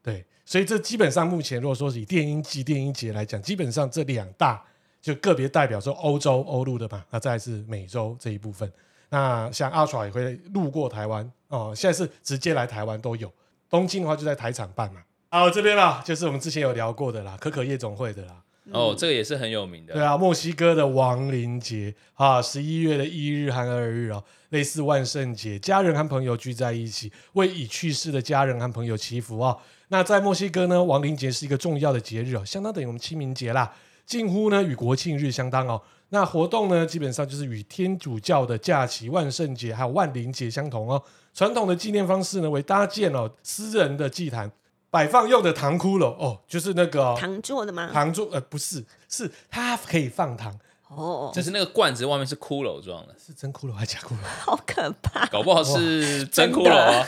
[0.00, 4.64] 对，所以这基本上目前如果说是以电音季、电音节来讲，基本上这两大
[5.02, 8.72] 就个别代表说欧洲欧陆的嘛，那再来是美洲这一部分，
[9.08, 13.32] 那像 Ultra 也会路过台湾哦，现在是直接来台湾都有，
[13.68, 18.44] 东京的话就在台场办嘛，好这边啦，就是我们之前有聊过的啦，可可夜总会的啦。
[18.72, 19.94] 哦，这个也是很有名的。
[19.94, 29.58] 对啊，墨西哥的亡灵节啊，十一月的一日和二日哦，类似万圣节，家人和朋友聚在一起，为已去世的家人和朋友祈福哦。
[29.88, 33.72] 那在墨西哥呢，亡灵节是一个重要的节日哦，相当等于我们清明节啦，
[34.04, 35.80] 近乎呢与国庆日相当哦。
[36.10, 41.02] 那活动呢，基本上就是与天主教的假期万圣节还有万灵节相同哦。
[41.34, 44.50] 传统的纪念方式呢，为搭建哦私人的祭坛。
[44.90, 47.90] 摆放用的糖骷髅哦，就是那个糖做的吗？
[47.92, 50.58] 糖做呃不是，是它可以放糖。
[50.88, 54.24] 哦，就是那个罐子外面是骷髅状的，是真骷髅还是假骷髅？
[54.40, 57.06] 好可怕，搞不好是真骷髅啊！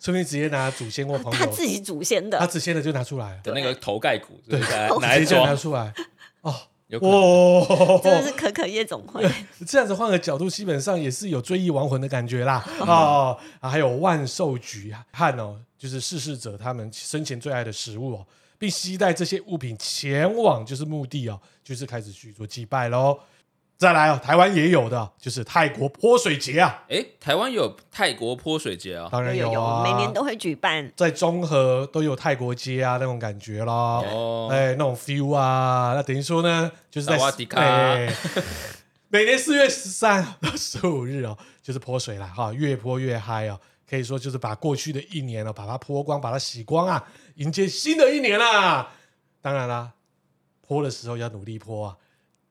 [0.00, 4.58] 说不定直接拿祖先或朋友他自己祖先的，他祖先的就拿出来的那个头盖骨，对，
[5.00, 5.46] 拿一装。
[5.46, 5.94] 拿出来
[6.98, 7.66] 哦。
[7.68, 9.24] 哇，真的是可可夜总会。
[9.66, 12.64] 这样子换个角度，基本上也是有追忆亡魂的感觉啦。
[12.80, 15.60] 哦，还有万寿菊和哦。
[15.78, 18.26] 就是逝世者他们生前最爱的食物哦，
[18.58, 23.18] 并携带这些物品前往就是墓地哦，就是开始去做祭拜喽。
[23.80, 26.84] 再来啊，台湾也有的，就是泰国泼水节啊。
[26.90, 29.08] 哎，台湾有泰国泼水节啊？
[29.10, 33.72] 当然有啊，每年都会举办，在中和都有泰国街啊那种感觉啦。
[33.72, 37.16] 哦，哎，那种 feel 啊，那等于说呢，就是在
[39.08, 43.58] 每年四月十三到十五日哦，就是泼水了哈，越泼越嗨哦。
[43.88, 47.02] 可以说就是把过去的一年了，把它泼光，把它洗光啊，
[47.36, 48.90] 迎接新的一年啦。
[49.40, 49.90] 当然啦，
[50.60, 51.96] 泼的时候要努力泼啊，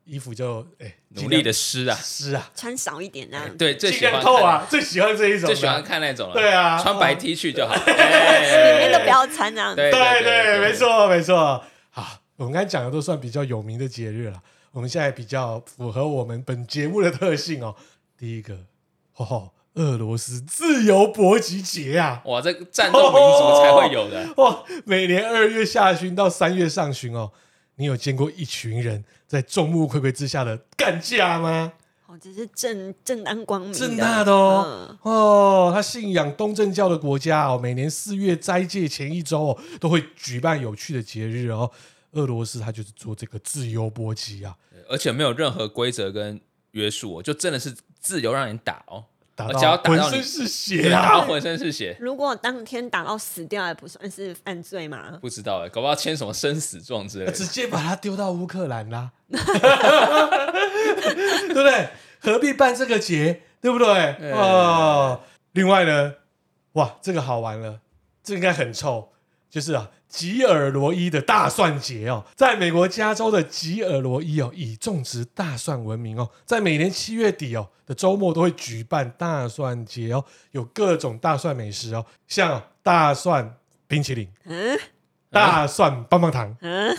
[0.10, 3.46] 衣服就哎努力的湿啊湿啊，穿少一点啊。
[3.58, 6.34] 对，最喜欢透啊，最喜欢这一种，最喜欢看那种了。
[6.34, 9.76] 对啊，穿白 T 恤就好，里面都不要穿这样。
[9.76, 11.64] 对对，没错没错。
[11.92, 14.42] 好，我们刚才讲的都算比较有名的节日了，
[14.72, 17.76] 我们现在比较符合我们本节目的特性哦。
[18.18, 18.58] 第一个，
[19.14, 19.54] 吼吼。
[19.76, 22.22] 俄罗斯自由搏击节啊！
[22.26, 24.66] 哇，这个战斗民族才会有的哇、哦哦！
[24.84, 27.32] 每年二月下旬到三月上旬哦，
[27.76, 31.72] 你有见过一群人在众目睽睽之下的干架吗？
[32.08, 35.72] 哦，这是正正当光明，正大的哦、嗯、哦！
[35.72, 41.70] 他信仰东正教的国家哦，每年四月斋戒前一周哦，都会举办有趣的节日哦。
[42.14, 44.58] 俄罗斯他就是做这个自由搏击啊，
[44.90, 49.06] 而且没有任何规则跟约束哦，就真的是自由让你打哦。
[49.48, 51.02] 只要打到浑身是血啊！
[51.02, 51.96] 打浑身是血。
[52.00, 55.18] 如果当天打到死掉，也不算是犯罪吗？
[55.22, 57.32] 不知道哎，搞不好签什么生死状之类的。
[57.32, 59.40] 直接把他丢到乌克兰啦， 对
[61.48, 61.90] 不对？
[62.20, 63.44] 何必办这个节？
[63.62, 64.16] 对不对？
[64.34, 65.22] 哦。
[65.54, 66.16] 另外呢，
[66.74, 67.80] 哇，这个好玩了，
[68.24, 69.10] 这应该很臭，
[69.50, 69.90] 就是啊。
[70.10, 83.56] 吉尔罗伊的大蒜节哦，在美国加州的吉尔罗伊哦，以种植大蒜闻名哦，在每年七月底哦的周末都会举办大蒜节哦，有各种大蒜美食哦，像大蒜
[83.88, 84.80] 冰淇淋，嗯，
[85.30, 86.98] 大蒜棒棒糖，嗯，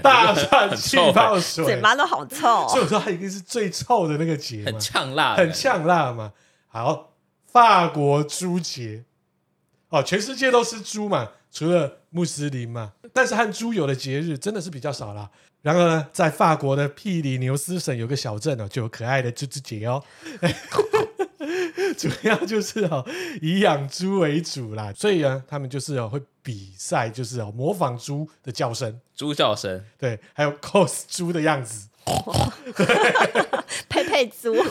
[0.00, 6.32] 大蒜气泡水，嘴巴都好臭，所以我说它一定是最臭的那个节，很呛辣，很呛辣嘛。
[6.68, 7.12] 好，
[7.46, 9.04] 法国猪节，
[9.88, 11.32] 哦，全世界都吃猪嘛。
[11.50, 15.30] 除了穆斯林嘛，但是和猪有的节日真的是比较少啦。
[15.62, 20.02] 然而呢，在法国的庇里牛斯省有个小镇哦，就有可爱的猪猪节哦。
[21.96, 23.04] 主要就是哦，
[23.40, 31.88] 以养猪为主啦，所以呢，他们就是哦会比赛，就是哦模仿猪的叫声，猪叫声，对，还有 cos 猪的样子，
[33.88, 34.54] 佩佩猪。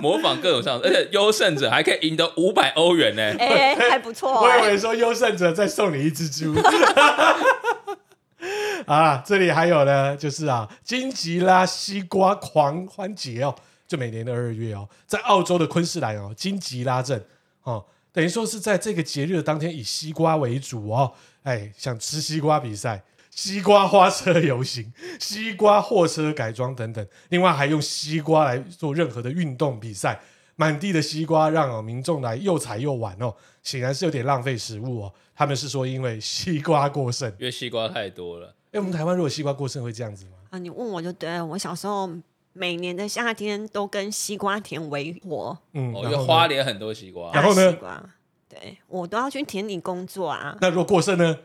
[0.00, 4.42] 模仿各种上，而且优胜者还可以赢得五百欧元呢， 哎，还不错。
[4.42, 6.54] 我以为说优胜者再送你一只猪。
[8.86, 13.54] 啊，这里还有呢，就是啊，金吉拉西瓜狂欢节哦，
[13.86, 17.22] 就每年的二月哦，在澳洲的昆士兰哦，金吉拉镇
[17.64, 23.02] 哦，等于说是在这个节日的当天以西瓜为主哦，哎，想吃西瓜比赛。
[23.38, 30.20] 西瓜花车游行、 西瓜货车改装等等，另外还用西瓜来做任何的运动比赛，
[30.56, 35.14] 满地的西瓜让哦民众来又采又玩哦，显然是有点浪费食物哦。
[35.36, 38.52] 他们是说因为西瓜过剩，因为西瓜太多了。
[38.72, 40.32] 哎，我们台湾如果西瓜过剩会这样子吗？
[40.50, 41.46] 啊，你问我就对了。
[41.46, 42.10] 我小时候
[42.54, 45.56] 每年的夏天都跟西瓜田为活。
[45.74, 47.30] 嗯，因为花莲很多西瓜。
[47.32, 47.70] 然后呢？
[47.70, 48.04] 西瓜，
[48.48, 50.58] 对我都要去田里工作啊。
[50.60, 51.38] 那如果过剩呢？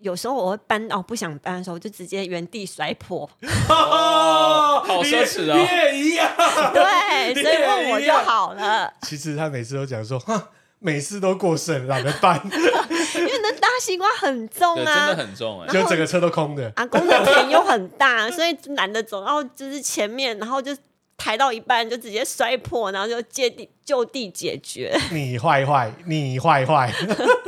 [0.00, 3.28] 有时候我会搬哦不想搬的时候，我就直接原地摔破。
[3.68, 5.56] 哦，好奢侈啊！
[5.56, 6.30] 你也 一样。
[6.72, 8.92] 对，所以问我就好了。
[9.02, 12.40] 其实他每次都讲说，哈，每次都过剩，懒得搬。
[12.44, 16.72] 因为那大西瓜很重啊，真的很重哎，就整个车都空的。
[16.76, 20.76] 阿公的田又很大，所以懒得走然后就是前面，然后就。
[21.20, 24.98] 抬到一半就直接摔破，然后就借地就地解决。
[25.12, 26.90] 你坏坏，你坏坏。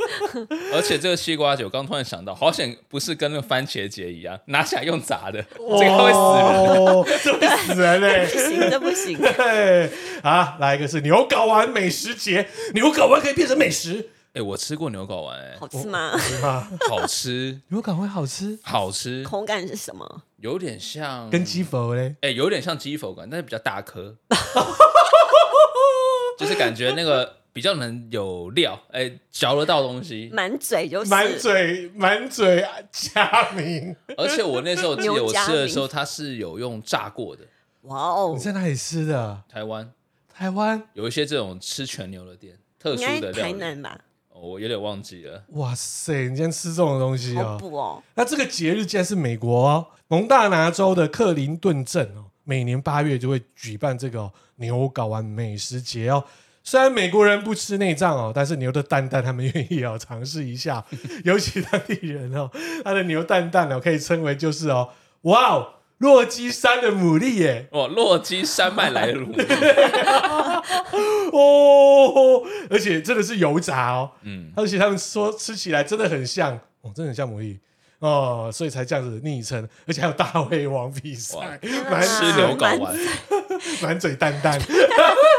[0.71, 8.27] 而且这个西瓜酒，刚突然想到，好险不是跟那个番茄节一样，拿起来用砸的，哦、这个会死人，这会死人嘞！
[8.27, 9.17] 不行，这不行。
[9.35, 9.89] 对，
[10.21, 14.11] 啊，来一个是牛睾丸美食节，牛睾丸可以变成美食。
[14.33, 16.17] 哎，我吃过牛睾丸，哎，好吃吗？
[16.89, 19.23] 好吃，牛睾丸好吃，好吃。
[19.23, 20.23] 口感是什么？
[20.37, 24.17] 有点像跟鸡佛嘞，哎，有点像鸡佛感，但是比较大颗，
[26.39, 33.95] 就是感觉那个比较能有料，哎，嚼得到东西，满嘴就是满嘴满嘴佳名。
[34.17, 37.43] 而且我那时候记得我吃的时候，它是有用炸过的。
[37.83, 38.33] 哇哦！
[38.35, 39.43] 你在哪里吃的？
[39.47, 39.93] 台湾，
[40.33, 43.45] 台湾有一些这种吃全牛的店，特殊的料。
[43.45, 44.01] 台南吧。
[44.43, 45.41] 我有点忘记了。
[45.53, 47.57] 哇塞，你今天吃这种东西哦？
[47.57, 48.03] 不哦。
[48.15, 56.25] 那这个节日竟然是美国哦，蒙大拿州的克林顿镇哦，每年八月就会举办这个、哦、牛睾丸美食节哦。
[56.61, 60.83] 虽然美国人不吃内脏哦，但是牛的蛋蛋他们愿意哦尝试一下。
[61.23, 62.51] 尤其当地人哦，
[62.83, 64.89] 他的牛蛋蛋哦可以称为就是哦，
[65.21, 65.75] 哇哦。
[65.99, 67.69] 洛基山的牡蛎耶！
[67.71, 70.52] 哦，洛基山脉来的 牡蛎
[71.33, 77.59] 哦，而且真的是油炸哦，嗯，而且他们说吃起来真的很像哦，真的很像魔芋
[77.99, 82.95] 哦，所以才这样子昵称，而且还有大胃王比赛，满吃牛睾丸，
[83.81, 84.59] 满嘴蛋蛋，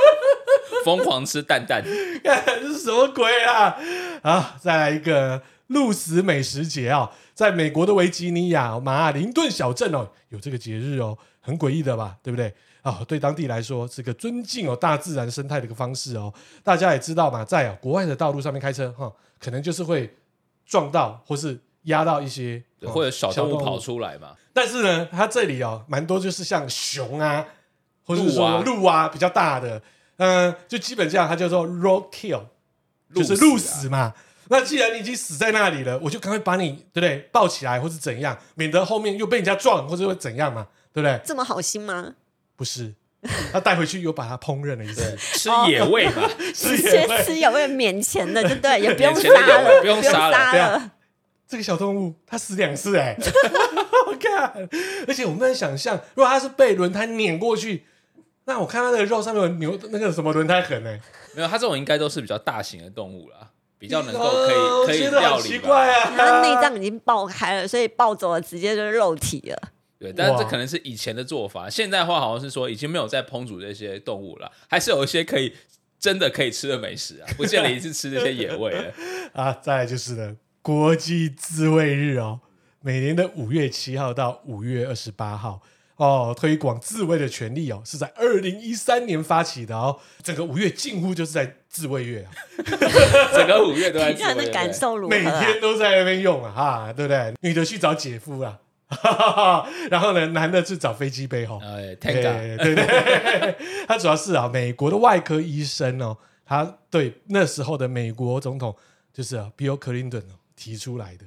[0.85, 3.77] 疯狂吃蛋蛋，这是什么鬼啊？
[4.23, 7.11] 啊，再来一个露丝美食节啊！
[7.35, 12.55] 在美国的维吉尼亚马林顿小镇哦，有这个节日哦，很诡异的吧，对不对？
[12.85, 16.33] 啊、哦，对当地来说是个尊敬哦大自然生态的一个方式哦。
[16.63, 20.15] 大家也知道嘛，在、哦、国外的道路上面开车哈、哦，可能就是会
[20.67, 24.37] 撞到或是压到一些或者小动物跑出来嘛。
[24.53, 27.47] 但是呢，它这里哦，蛮多就是像熊啊，
[28.05, 29.81] 或者鹿啊比较大的，
[30.19, 32.43] 嗯、呃，就基本上它叫做 roadkill，
[33.15, 34.13] 就是鹿死嘛。
[34.49, 37.19] 那既然你已经死在那里了，我就赶快把你，对不对？
[37.33, 41.19] 抱起来，或是怎样，免得后面又被人家撞，或者会怎样嘛，对不对？
[41.25, 42.15] 这么好心吗？
[42.57, 42.95] 不是，
[43.53, 48.79] 他带回去又把它烹饪了一次，吃野味嘛， 吃野味，吃野味免钱的，对不对？
[48.83, 50.91] 也不用杀了，不用杀了。
[51.47, 53.17] 这个小动物它死两次哎，
[54.07, 54.69] 我看，
[55.07, 57.85] 而且我们在想象，如果它是被轮胎碾过去，
[58.45, 60.99] 那我看它的肉上面有牛那个什么轮胎痕呢？
[61.35, 63.51] 没有，它这种应该都是比较大型的动物啦。
[63.77, 66.13] 比较能够可以、哦、可以料理，奇怪啊！
[66.17, 69.59] 它内脏已经爆开了，所以爆走了，直接就是肉体了。
[70.13, 75.53] 对，但是这可能是以前的做法，现在的话好像是说已经没有在烹煮这些动物了，还是有一些可以
[75.99, 78.93] 真的可以吃的美食啊，不见得一直吃这些野味了
[79.33, 79.53] 啊。
[79.63, 82.41] 再来就是呢，国际自卫日哦，
[82.81, 85.63] 每年的五月七号到五月二十八号。
[85.97, 89.97] 哦，推广自卫的权利哦，是在二零一三年发起的哦。
[90.25, 92.35] 整个五月近乎就是在自卫月啊，
[93.33, 94.19] 整个五月都在自慰。
[94.19, 95.15] 这样的感受如何？
[95.15, 97.33] 每天都在那边用啊，哈，对不对？
[97.43, 98.59] 女的去找姐夫啊，
[99.91, 101.59] 然后呢，男的去找飞机杯哈。
[101.63, 102.57] 哎，太尬。
[102.59, 103.57] 对对对，
[103.89, 108.75] 他主要是啊，美国的外科医生哦，他对那时候的美国总统
[109.13, 110.23] 就是 Bill Clinton
[110.57, 111.25] 提出来的。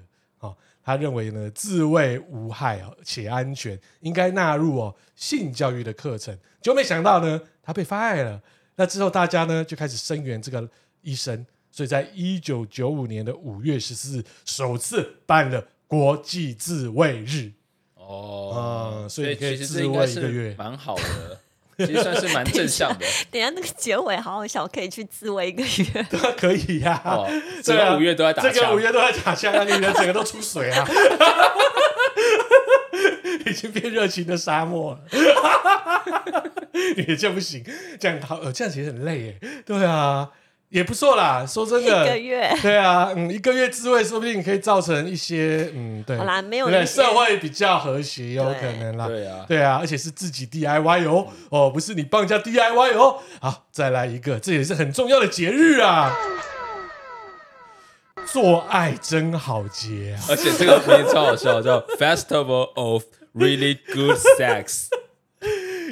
[0.84, 6.34] 他认为呢，自慰无害且安全，应该纳入哦性教育的课程。
[6.62, 8.42] 就没想到呢，他被 fire 了。
[8.78, 10.66] 那之后大家呢就开始声援这个
[11.02, 17.52] 医生，所以在一九九五年的五月十四日，首次办了国际自卫日。
[18.08, 21.40] 哦，嗯，所以可以自慰一个月，蛮好的。
[21.80, 23.06] 其实算是蛮正 向的。
[23.30, 25.68] 等下那个结尾好好笑，可以去自慰一个月。
[26.10, 27.00] 对，可以呀。
[27.06, 27.30] 哦，
[27.62, 30.88] 整个五月都在打枪，这个五月都在打枪，你的整个都出水啊！
[33.46, 35.00] 已经变热情的沙漠了。
[36.96, 37.64] 你这样不行，
[38.00, 39.40] 这样好，这样其实很累耶。
[39.66, 40.32] 对啊。
[40.70, 56.14] 也不错啦，说真的，一个月，对啊，嗯，一个月自慰，说不定可以造成一些，嗯，对，好啦，没有，对，社会比较和谐，有可能啦，对啊，对啊，而且是自己 DIY 哦，哦，不是你帮人家 DIY 哦，好，再来一个，这也是很重要的节日啊，
[58.26, 60.26] 做爱真好节啊！
[60.30, 63.04] 而且这个名字超好笑，叫 Festival of
[63.34, 64.88] Really Good Sex。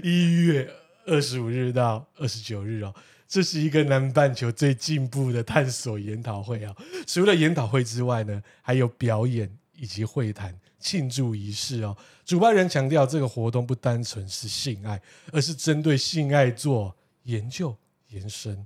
[0.04, 0.70] 一月
[1.08, 2.94] 二十五日到二十九日哦，
[3.28, 6.76] 这是一个南半球最进步的探索研讨会啊！
[7.08, 11.98] 除了研讨会之外呢，还有表演以及会谈、庆祝仪式哦。
[12.24, 15.02] 主办人强调，这个活动不单纯是性爱，
[15.32, 17.76] 而是针对性爱做研究
[18.10, 18.66] 延伸。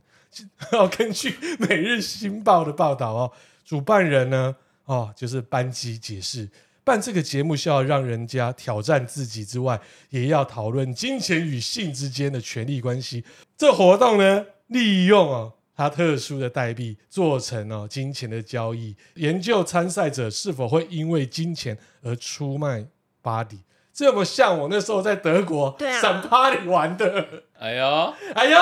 [0.74, 1.32] 要 根据
[1.68, 3.32] 《每日新报》的报道哦，
[3.66, 4.56] 主办人呢，
[4.86, 6.48] 哦，就是班机解释，
[6.84, 9.80] 办这个节目是要让人家挑战自己之外，
[10.10, 13.24] 也要讨论金钱与性之间的权力关系。
[13.60, 22.86] 这活动呢，利用哦它特殊的代币做成哦金钱的交易，研究参赛者是否会因为金钱而出卖
[23.22, 23.58] body。
[23.92, 27.28] 这么像我那时候在德国上 party 玩的。
[27.60, 28.58] 哎呦，哎呦。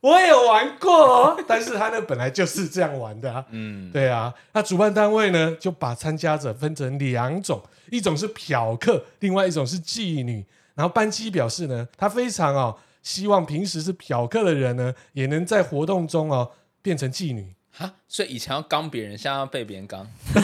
[0.00, 3.44] 我也有玩过哦，但是他呢本来就是这样玩的啊。
[3.52, 4.32] 嗯，对啊。
[4.52, 10.44] 那主办单位呢，就把参加者分成两种，一种是嫖客，另外一种是妓女。
[10.74, 16.50] 然后班机表示呢，他非常哦，希望平时是嫖客的人呢，也能在活动中哦
[16.82, 17.54] 变成妓女。
[17.70, 20.04] 哈，所以以前要刚别人，现在要被别人刚，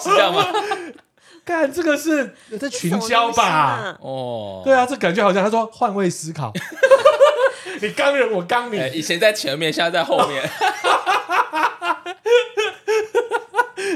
[0.00, 0.44] 是这样吗？
[1.44, 3.96] 看这个是在群交吧？
[4.00, 6.52] 哦，对啊，这感觉好像他说换位思考。
[7.82, 8.76] 你刚人，我刚你。
[8.96, 10.48] 以前在前面，现在在后面。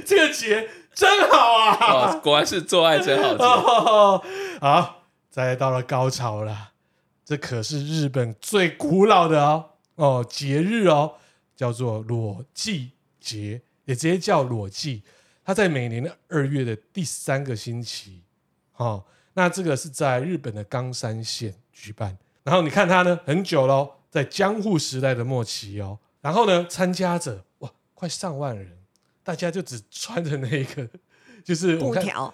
[0.04, 1.78] 这个节真好啊！
[1.80, 4.22] 哦，果然是做爱真好
[4.60, 6.70] 好，再到了高潮了。
[7.26, 11.16] 这可是日本最古老的哦哦节日哦，
[11.56, 15.02] 叫做裸祭节，也直接叫裸祭。
[15.44, 18.22] 它在每年的二月的第三个星期。
[18.76, 19.04] 哦，
[19.34, 22.16] 那这个是在日本的冈山县举办。
[22.44, 25.98] 然后你看它呢，很久喽，在江户时代的末期哦。
[26.20, 28.78] 然后呢，参加者哇，快上万人，
[29.24, 30.88] 大家就只穿着那一个，
[31.42, 32.32] 就是布条，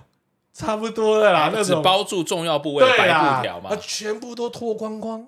[0.53, 5.27] 差不多的啦，那种只包住重要部位的白布条嘛，他全部都脱光光。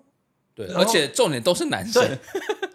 [0.55, 2.19] 对，而且重点都是男生。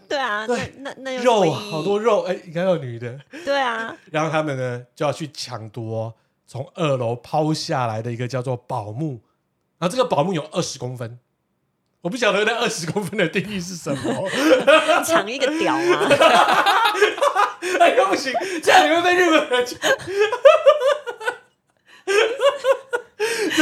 [0.09, 3.17] 对 啊，对，那那肉好多肉，哎，应该有女的。
[3.45, 6.13] 对啊， 然后他们呢就要去抢夺
[6.47, 9.21] 从二楼抛下来的一个叫做宝木，
[9.77, 11.19] 然后这个宝木有二十公分。
[12.01, 14.29] 我不晓得那二十公分的定义是什么？
[15.05, 15.99] 抢一个屌吗？
[17.79, 18.33] 哎，不行，
[18.63, 19.77] 这样你会被日本人抢。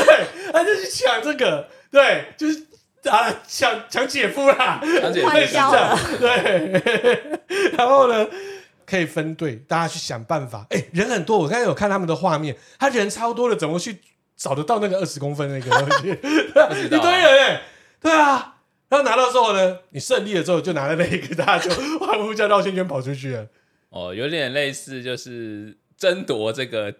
[0.03, 2.63] 对，他就去抢这个，对，就是
[3.09, 5.97] 啊，抢抢姐夫啦，抢姐夫坏掉了。
[6.19, 7.21] 对，
[7.77, 8.27] 然后呢，
[8.85, 10.65] 可以分队，大家去想办法。
[10.69, 13.99] 哎，人很多，我刚才有看他们的画面，他人超多的，怎么去
[14.35, 16.09] 找得到那个二十公分那个东西？
[16.09, 17.61] 一堆人哎。
[17.99, 18.57] 对啊，
[18.89, 23.47] 然后拿到之后呢，你胜利了之后就拿了那一个，大家就 欢呼叫绕圈圈跑出去了。
[23.89, 26.93] 哦，有点类似就是争夺这个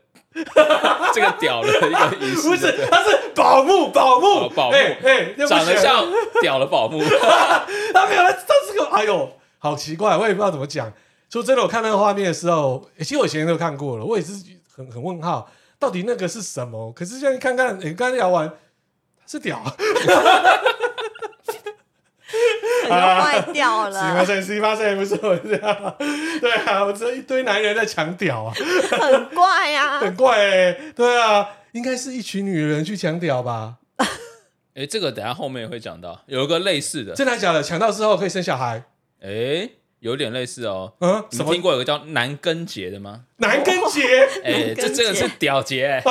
[1.14, 2.50] 这个屌的一个仪式。
[2.50, 6.06] 不是，他是宝木，宝木，宝木，哎，长得像
[6.42, 7.02] 屌的宝木。
[7.94, 9.30] 他没有，他他是个，哎呦，
[9.60, 10.92] 好奇怪，我也不知道怎么讲。
[11.30, 14.34] 说真的，我看那个画面的时候，其实我以前都看过了，我也是
[14.76, 16.92] 很很问号，到底那个是什么？
[16.94, 18.52] 可是现在看看，你，刚聊完，
[19.26, 19.62] 是屌。
[22.90, 25.96] 坏掉了，十八岁，十八岁不是我这样，
[26.42, 33.76] 对啊，我这一堆男人在抢屌啊，很怪啊，很怪哎、欸，对啊，应该是一群女人去抢屌吧？
[34.00, 37.64] 哎、欸，这个等下后面也会讲到，有一个类似的，真的假的？
[37.64, 38.84] 抢到之后可以生小孩？
[39.22, 39.72] 哎、欸，
[40.02, 40.94] 有点类似哦。
[41.00, 43.22] 嗯，你听过有个叫男根节的吗？
[43.38, 44.04] 男根节？
[44.44, 46.04] 哎、欸，这这个是屌节、欸。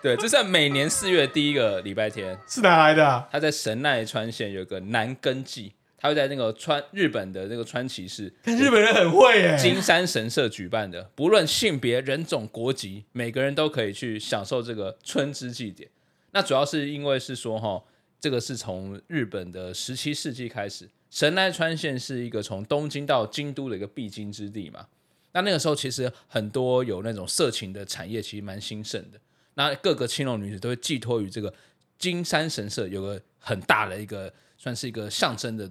[0.00, 3.28] 对，这是每年四月第一个礼拜天，是哪来的、啊？
[3.32, 15.90] 他在神奈川县有个南根祭，他会在那个川日本的那个川崎市，日本人很会耶，金山神社举办的，不论性别、人种、国籍，每个人都可以去享受这个春之祭典。
[16.30, 17.82] 那主要是因为是说哈，
[18.20, 24.86] 这个是从日本的十七世纪开始，神奈川县是一个从东京到京都的一个必经之地嘛。
[25.32, 29.18] 那那个时候其实很多有那种色情的产业，其实蛮兴盛的。
[29.58, 31.52] 那各个青楼女子都会寄托于这个
[31.98, 35.64] 金山神社，有个很大的一个，算是一个象征的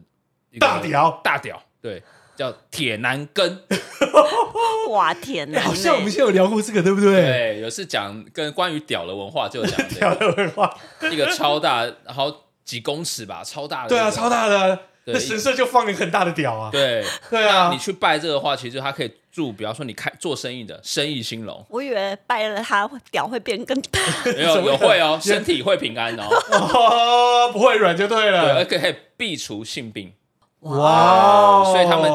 [0.52, 2.04] 一个大屌，大屌，对，
[2.36, 3.64] 叫铁男根。
[4.92, 5.66] 哇，铁男、欸！
[5.66, 7.12] 好像我们现在有聊过这个，对不对？
[7.12, 10.78] 对，有是讲跟关于屌的文化，就讲、这个、 屌的文化，
[11.10, 14.02] 一个超大，然后几公尺吧，超大的、这个。
[14.02, 14.80] 对啊，超大的。
[15.14, 16.70] 那神社就放一个很大的屌啊！
[16.72, 21.66] 对 对啊，你去拜这个的话，其实他可以祝，比方说你开做生意的生意兴隆。
[21.70, 30.14] 我以为拜了他屌会变更大，没有 有会哦，身体会平安哦，哦 不会软就对了，对，而且可以避除性病。
[30.62, 32.12] 哇，所以他们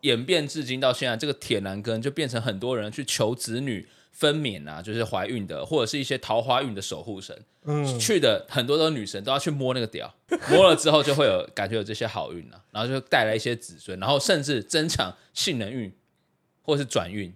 [0.00, 7.38] 演变至今到现在，这个铁男根就变成很多人去求子女分娩啊，就是怀孕的，或者是一些桃花运的守护神。
[7.64, 10.14] 嗯，去的很多都是女神，都要去摸那个屌，
[10.48, 15.92] 摸了之后就会有感觉有这些好运啊，然后就带来一些子孙，然后甚至增强性能运，
[16.62, 17.34] 或是转运。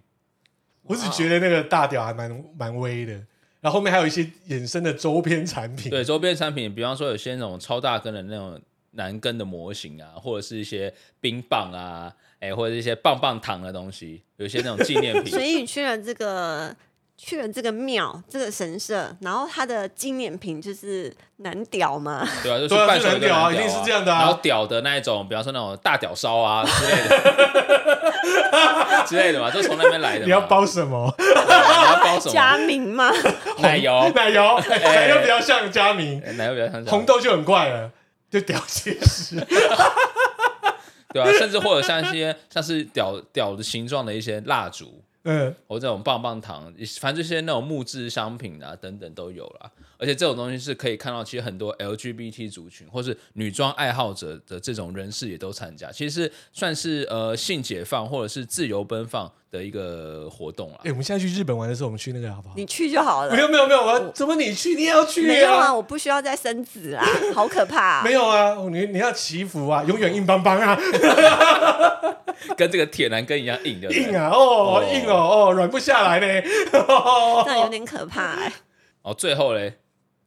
[0.83, 3.13] 我只觉得那个大屌还蛮蛮威的，
[3.61, 5.91] 然后后面还有一些衍生的周边产品。
[5.91, 8.59] 对，周边产品，比方说有些那种超大根的那种。
[8.93, 12.11] 男根的模型啊，或者是一些冰棒啊，
[12.41, 15.31] 哎、欸，或者一些棒棒糖的东西，有一些那种纪念品。
[15.35, 16.73] 所以你去了这个，
[17.17, 22.25] 去了这个庙，这个神社，然后它的纪念品就是男屌嘛？
[22.41, 24.21] 对啊，就是半男屌啊，一定是这样的啊。
[24.21, 30.23] 然后屌的那一种，比方说那种大屌烧啊之类的， 之类的嘛，就从那边来的。
[30.23, 31.13] 你要包什么？
[31.17, 32.33] 你要包什么？
[32.33, 33.11] 佳明吗？
[33.59, 36.85] 奶油，奶油，欸、奶油比较像佳明，奶油比较像。
[36.85, 37.91] 红豆就很怪了。
[38.31, 39.35] 就屌结实，
[41.13, 49.71] 对啊，甚至或者像一些像是屌屌的形状的一些蜡烛，嗯，或这种棒棒糖，反正这些那种木质商品啊等等都有啦。
[49.99, 60.75] 而且这种东西是可以看到，其实很多 LGBT 族群或是女装爱好者的这种人士也都参加，其实算是呃性解放或者是自由奔放的一个活动了。
[60.77, 62.55] 哎、欸，我们现在去日本玩的时候，我们去那个好不好？
[62.55, 63.35] 你去就好了。
[63.35, 65.27] 没有没有没有，我怎么你去你也要去、啊？
[65.27, 68.03] 没有啊，我不需要再生子啊，好可怕、啊。
[68.05, 70.79] 没有啊，你你要祈福啊，永远硬邦邦啊，
[72.55, 73.91] 跟这个铁男根一样硬的。
[73.91, 78.53] 硬啊，哦，哦硬哦，哦，软不下来呢，这样有点可怕哎、欸。
[79.01, 79.79] 哦，最后嘞。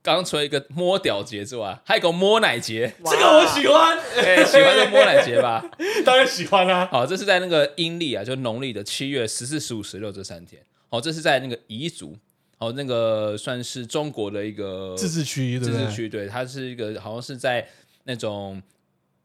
[0.02, 5.64] 刚除了一个摸屌节之外，还有一个摸奶节，这个我喜欢，欸、喜欢就摸奶节吧？
[6.04, 6.88] 当然喜欢啦、啊。
[6.90, 10.60] 好，这是在那个阴历啊，就农历的七月十四、十五、十六这三天。
[10.88, 12.16] 好，这是在那个彝族，
[12.58, 17.64] 哦，那个算是中国的一个自治区，自治区，对，它是一个好像是在
[18.02, 18.60] 那种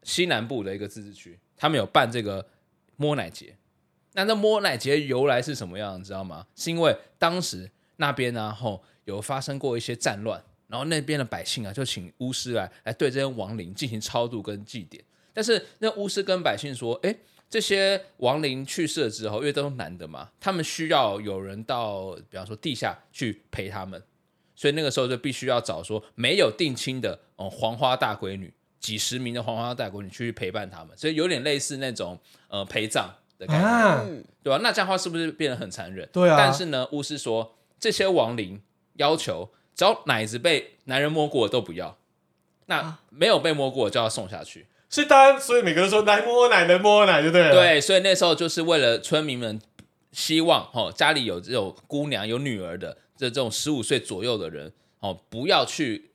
[0.04, 2.46] 西南部的一个自治区，他们有办这个
[2.96, 3.56] 摸奶节。
[4.12, 6.46] 那那摸奶节由来是什么样，你知道吗？
[6.54, 10.40] 是因为当时那边呢、啊，吼有发生过一些战乱。
[10.68, 15.02] 然后那边的百姓啊，就请巫师来来对这些亡灵进行超度跟祭典。
[15.32, 17.16] 但是那巫师跟百姓说：“哎，
[17.48, 24.02] 这些亡灵去世了之后，因为都是男的嘛，他们需要有人到，比方说地下去陪他们。
[24.54, 30.94] 所以那个时候就必须要找说没有定亲的哦，黄花大闺女，几十名的黄花大闺女去陪伴他们。
[30.98, 33.08] 所以有点类似那种呃陪葬
[33.38, 34.04] 的感觉，啊、
[34.42, 34.58] 对吧？
[34.62, 36.06] 那这样的话是不是变得很残忍？
[36.12, 36.36] 对啊。
[36.36, 38.60] 但是呢，巫师说这些亡灵
[38.94, 39.48] 要求。
[39.78, 41.96] 只要奶子被男人摸过都不要，
[42.66, 44.66] 那没有被摸过就要送下去。
[44.90, 47.52] 所以当然，所以每个人说来摸奶能摸奶就对了。
[47.52, 49.60] 对，所以那时候就是为了村民们
[50.10, 56.10] 希望哦，家里有这种姑娘有女儿的这这种十五岁左右的人哦，不要去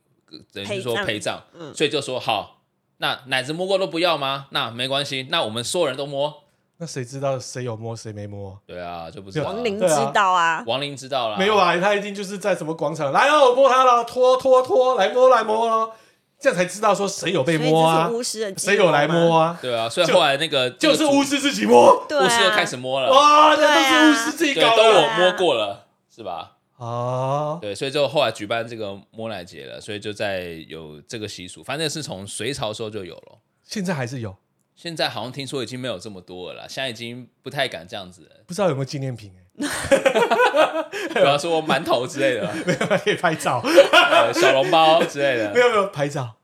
[0.51, 2.64] 等于说陪葬，嗯，所以就说好，
[2.97, 4.47] 那奶子摸过都不要吗？
[4.51, 6.43] 那没关系，那我们所有人都摸。
[6.84, 8.59] 那谁知道谁有摸谁没摸？
[8.67, 9.45] 对啊，就不知道。
[9.45, 11.38] 亡灵知道啊，亡灵知道了。
[11.38, 15.91] 没有啊，他一定就是在什么广场来哦，我摸他了，拖拖拖，来摸来摸哦，
[16.38, 18.11] 这样才知道说谁有被摸啊，
[18.57, 19.57] 谁有来摸啊？
[19.61, 23.09] 对啊，所以后来那个就是巫师自己摸，巫师又开始摸了。
[23.09, 26.57] 哇，这都是巫师自己搞的，都我摸过了，是吧？
[26.77, 34.36] 啊，对，所以就后来举办这个摸奶节了，所以就在有这个习俗，反正是从隋朝时候就有了，现在还是有。
[34.76, 38.43] 现在好像听说已经没有这么多了啦，现在已经不太敢这样子了。
[38.47, 43.63] 不知道有没有纪念品 比方说馒头之类的， 没有可以拍照，
[44.34, 46.36] 小笼包之类的，没有没有拍照。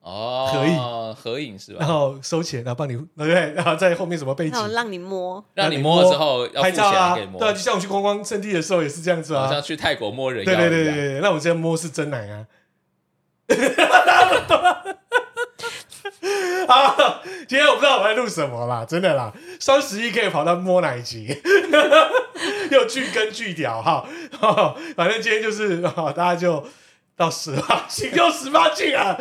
[0.00, 0.76] 哦，可以
[1.20, 1.78] 合影是吧？
[1.80, 7.40] 然后收钱，然后帮你对，然后在后面什么背景，让你摸，让你摸了之后要付钱拍照啊，给摸。
[7.40, 12.46] 对啊，就像我去观光圣地的时候也是这样子啊，好像去泰国摸人，对对对对对，那我这样摸是真奶啊。
[16.68, 19.32] 好，今天我不知道我在录什么啦，真的啦。
[19.60, 21.36] 双十一可以跑到摸奶集，
[22.70, 24.06] 又巨根巨屌哈。
[24.96, 26.66] 反正今天就是，大家就
[27.16, 29.16] 到十八禁，就十八禁啊。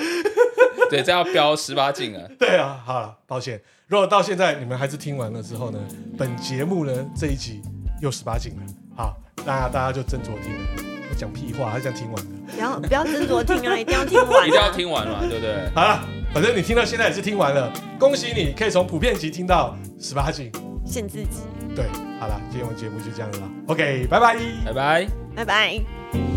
[0.89, 2.23] 对，这要标十八禁啊。
[2.39, 3.61] 对啊，好了，抱歉。
[3.87, 5.79] 如果到现在你们还是听完了之后呢，
[6.17, 7.61] 本节目呢这一集
[8.01, 8.61] 又十八禁了。
[8.97, 10.94] 好，那大家就斟酌听了。
[11.16, 12.32] 我讲屁话，还是讲听完的？
[12.51, 15.70] 不要不要斟酌听啊，一定要听完，一定要听完嘛，对不对？
[15.74, 16.03] 好了。
[16.34, 20.51] 反正你听到现在也是听完了，恭喜你可以从普遍级听到十八级，
[20.86, 21.43] 限制级。
[21.74, 21.86] 对，
[22.20, 24.36] 好了，今天我们节目就这样了，OK，拜拜，
[24.66, 26.34] 拜拜，拜拜。